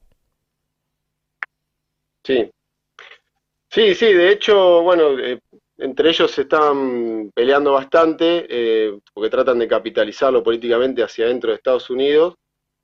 Sí, 2.23 2.49
sí, 3.69 3.95
sí, 3.95 4.13
de 4.13 4.31
hecho, 4.31 4.81
bueno, 4.81 5.17
eh, 5.17 5.39
entre 5.77 6.09
ellos 6.09 6.29
se 6.31 6.41
están 6.41 7.31
peleando 7.33 7.71
bastante 7.73 8.45
eh, 8.49 8.99
porque 9.13 9.29
tratan 9.29 9.59
de 9.59 9.67
capitalizarlo 9.67 10.43
políticamente 10.43 11.03
hacia 11.03 11.25
adentro 11.25 11.51
de 11.51 11.55
Estados 11.55 11.89
Unidos. 11.89 12.35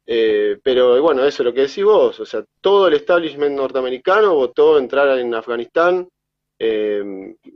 Eh, 0.05 0.59
pero 0.61 1.01
bueno, 1.01 1.25
eso 1.25 1.43
es 1.43 1.45
lo 1.45 1.53
que 1.53 1.61
decís 1.61 1.83
vos, 1.83 2.19
o 2.19 2.25
sea, 2.25 2.43
todo 2.59 2.89
el 2.89 2.93
establishment 2.95 3.55
norteamericano 3.55 4.35
votó 4.35 4.77
entrar 4.77 5.17
en 5.17 5.33
Afganistán, 5.33 6.09
eh, 6.65 7.03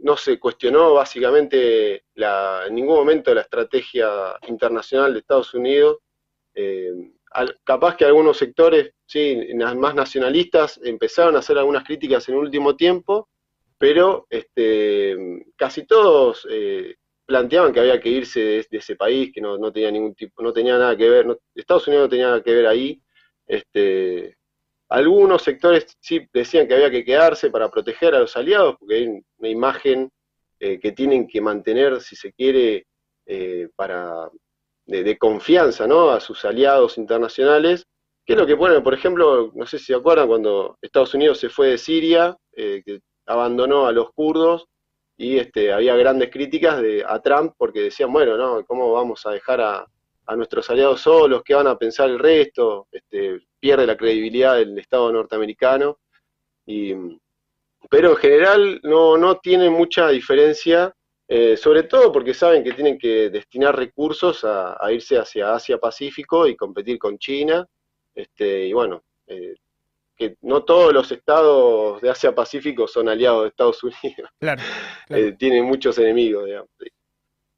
no 0.01 0.17
se 0.17 0.37
cuestionó 0.37 0.95
básicamente 0.95 2.03
en 2.13 2.75
ningún 2.75 2.97
momento 2.97 3.33
la 3.33 3.39
estrategia 3.39 4.35
internacional 4.49 5.13
de 5.13 5.19
Estados 5.19 5.53
Unidos. 5.53 5.99
Eh, 6.53 6.91
capaz 7.63 7.95
que 7.95 8.03
algunos 8.03 8.35
sectores 8.35 8.91
sí, 9.05 9.47
más 9.77 9.95
nacionalistas 9.95 10.81
empezaron 10.83 11.37
a 11.37 11.39
hacer 11.39 11.57
algunas 11.57 11.85
críticas 11.85 12.27
en 12.27 12.35
último 12.35 12.75
tiempo, 12.75 13.29
pero 13.77 14.27
este, 14.29 15.15
casi 15.55 15.85
todos 15.85 16.45
eh, 16.51 16.95
planteaban 17.25 17.71
que 17.71 17.79
había 17.79 18.01
que 18.01 18.09
irse 18.09 18.41
de, 18.41 18.67
ese 18.69 18.97
país, 18.97 19.31
que 19.33 19.39
no, 19.39 19.71
tenía 19.71 19.89
ningún 19.89 20.15
tipo, 20.15 20.43
no 20.43 20.51
tenía 20.51 20.77
nada 20.77 20.97
que 20.97 21.09
ver, 21.09 21.39
Estados 21.55 21.87
Unidos 21.87 22.07
no 22.07 22.09
tenía 22.09 22.27
nada 22.27 22.43
que 22.43 22.53
ver 22.53 22.67
ahí. 22.67 23.01
Este, 23.45 24.36
algunos 24.89 25.41
sectores 25.41 25.97
sí 25.99 26.27
decían 26.33 26.67
que 26.67 26.75
había 26.75 26.91
que 26.91 27.03
quedarse 27.03 27.49
para 27.49 27.69
proteger 27.69 28.15
a 28.15 28.19
los 28.19 28.35
aliados, 28.37 28.75
porque 28.79 28.95
hay 28.95 29.07
una 29.37 29.49
imagen 29.49 30.09
eh, 30.59 30.79
que 30.79 30.91
tienen 30.93 31.27
que 31.27 31.41
mantener, 31.41 32.01
si 32.01 32.15
se 32.15 32.31
quiere, 32.33 32.87
eh, 33.25 33.69
para 33.75 34.29
de, 34.85 35.17
confianza 35.17 35.85
¿no? 35.85 36.11
a 36.11 36.19
sus 36.19 36.45
aliados 36.45 36.97
internacionales, 36.97 37.85
que 38.25 38.33
es 38.33 38.39
lo 38.39 38.47
que 38.47 38.55
ponen, 38.55 38.81
por 38.83 38.93
ejemplo, 38.93 39.51
no 39.53 39.65
sé 39.65 39.77
si 39.77 39.85
se 39.85 39.95
acuerdan, 39.95 40.27
cuando 40.27 40.77
Estados 40.81 41.13
Unidos 41.13 41.39
se 41.39 41.49
fue 41.49 41.67
de 41.67 41.77
Siria, 41.77 42.37
eh, 42.53 42.81
que 42.85 42.99
abandonó 43.25 43.87
a 43.87 43.91
los 43.91 44.11
kurdos, 44.13 44.65
y 45.17 45.37
este, 45.37 45.73
había 45.73 45.95
grandes 45.95 46.29
críticas 46.29 46.81
de, 46.81 47.03
a 47.05 47.19
Trump 47.21 47.53
porque 47.57 47.81
decían, 47.81 48.13
bueno, 48.13 48.37
¿no? 48.37 48.63
¿cómo 48.65 48.93
vamos 48.93 49.25
a 49.25 49.31
dejar 49.31 49.61
a, 49.61 49.87
a 50.27 50.35
nuestros 50.35 50.69
aliados 50.69 51.01
solos? 51.01 51.41
¿Qué 51.43 51.53
van 51.53 51.67
a 51.67 51.77
pensar 51.77 52.09
el 52.09 52.19
resto? 52.19 52.87
Este, 52.91 53.39
pierde 53.59 53.87
la 53.87 53.97
credibilidad 53.97 54.55
del 54.55 54.77
Estado 54.77 55.11
norteamericano. 55.11 55.99
Y, 56.65 56.93
pero 57.89 58.11
en 58.11 58.17
general 58.17 58.79
no, 58.83 59.17
no 59.17 59.37
tiene 59.37 59.69
mucha 59.69 60.09
diferencia, 60.09 60.93
eh, 61.27 61.57
sobre 61.57 61.83
todo 61.83 62.11
porque 62.11 62.33
saben 62.33 62.63
que 62.63 62.73
tienen 62.73 62.97
que 62.97 63.29
destinar 63.29 63.75
recursos 63.75 64.43
a, 64.43 64.77
irse 64.91 65.17
hacia 65.17 65.53
Asia-Pacífico 65.53 66.47
y 66.47 66.55
competir 66.55 66.99
con 66.99 67.17
China. 67.17 67.65
Este, 68.13 68.65
y 68.65 68.73
bueno, 68.73 69.03
eh, 69.27 69.55
que 70.17 70.35
no 70.41 70.63
todos 70.63 70.91
los 70.93 71.11
estados 71.11 72.01
de 72.01 72.09
Asia 72.09 72.33
Pacífico 72.33 72.87
son 72.87 73.07
aliados 73.07 73.43
de 73.43 73.49
Estados 73.49 73.83
Unidos. 73.83 74.29
Claro. 74.39 74.61
Eh, 75.09 75.33
tienen 75.39 75.63
muchos 75.63 75.97
enemigos, 75.99 76.45
digamos. 76.45 76.69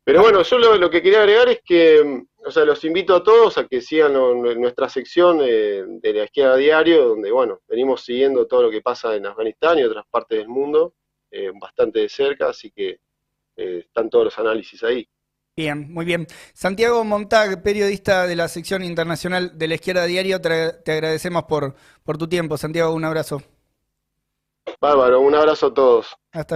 Pero 0.10 0.24
bueno, 0.24 0.41
yo 0.41 0.58
lo, 0.58 0.89
que 0.89 1.04
quería 1.04 1.19
agregar 1.19 1.50
es 1.50 1.62
que, 1.63 2.24
o 2.43 2.50
sea, 2.50 2.65
los 2.65 2.84
invito 2.84 3.15
a 3.15 3.22
todos 3.22 3.60
a 3.60 3.67
que 3.67 3.80
sigan 3.80 4.13
nuestra 4.60 4.89
sección 4.89 5.38
de 5.38 6.02
la 6.02 6.24
izquierda 6.24 6.56
diario, 6.56 7.10
donde, 7.10 7.30
bueno, 7.30 7.60
venimos 7.67 8.02
siguiendo 8.02 8.48
todo 8.48 8.63
lo 8.63 8.72
que 8.72 8.82
pasa 8.82 9.15
en 9.15 9.28
Afganistán 9.28 9.78
y 9.78 9.84
otras 9.84 10.06
partes 10.10 10.39
del 10.39 10.48
mundo, 10.48 10.95
eh, 11.30 11.52
bastante 11.62 12.00
de 12.00 12.10
cerca, 12.10 12.50
así 12.50 12.72
que 12.72 12.98
eh, 13.56 13.84
están 13.86 14.10
todos 14.10 14.26
los 14.26 14.39
análisis 14.39 14.84
ahí. 14.84 15.08
Bien, 15.56 15.93
muy 15.93 16.06
bien. 16.06 16.26
Santiago 16.56 17.04
Montag, 17.04 17.62
periodista 17.62 18.26
de 18.26 18.36
la 18.36 18.48
sección 18.48 18.84
internacional 18.84 19.60
de 19.60 19.67
la 19.67 19.76
Izquierda 19.76 20.06
Diario, 20.06 20.41
te, 20.41 20.91
agradecemos 20.91 21.43
por, 21.43 21.76
por 22.04 22.17
tu 22.17 22.28
tiempo. 22.28 22.58
Santiago, 22.58 22.95
un 22.95 23.06
abrazo. 23.06 23.43
Bárbaro, 24.82 25.22
un 25.22 25.36
abrazo 25.36 25.67
a 25.67 25.74
todos. 25.76 26.15
Hasta 26.32 26.48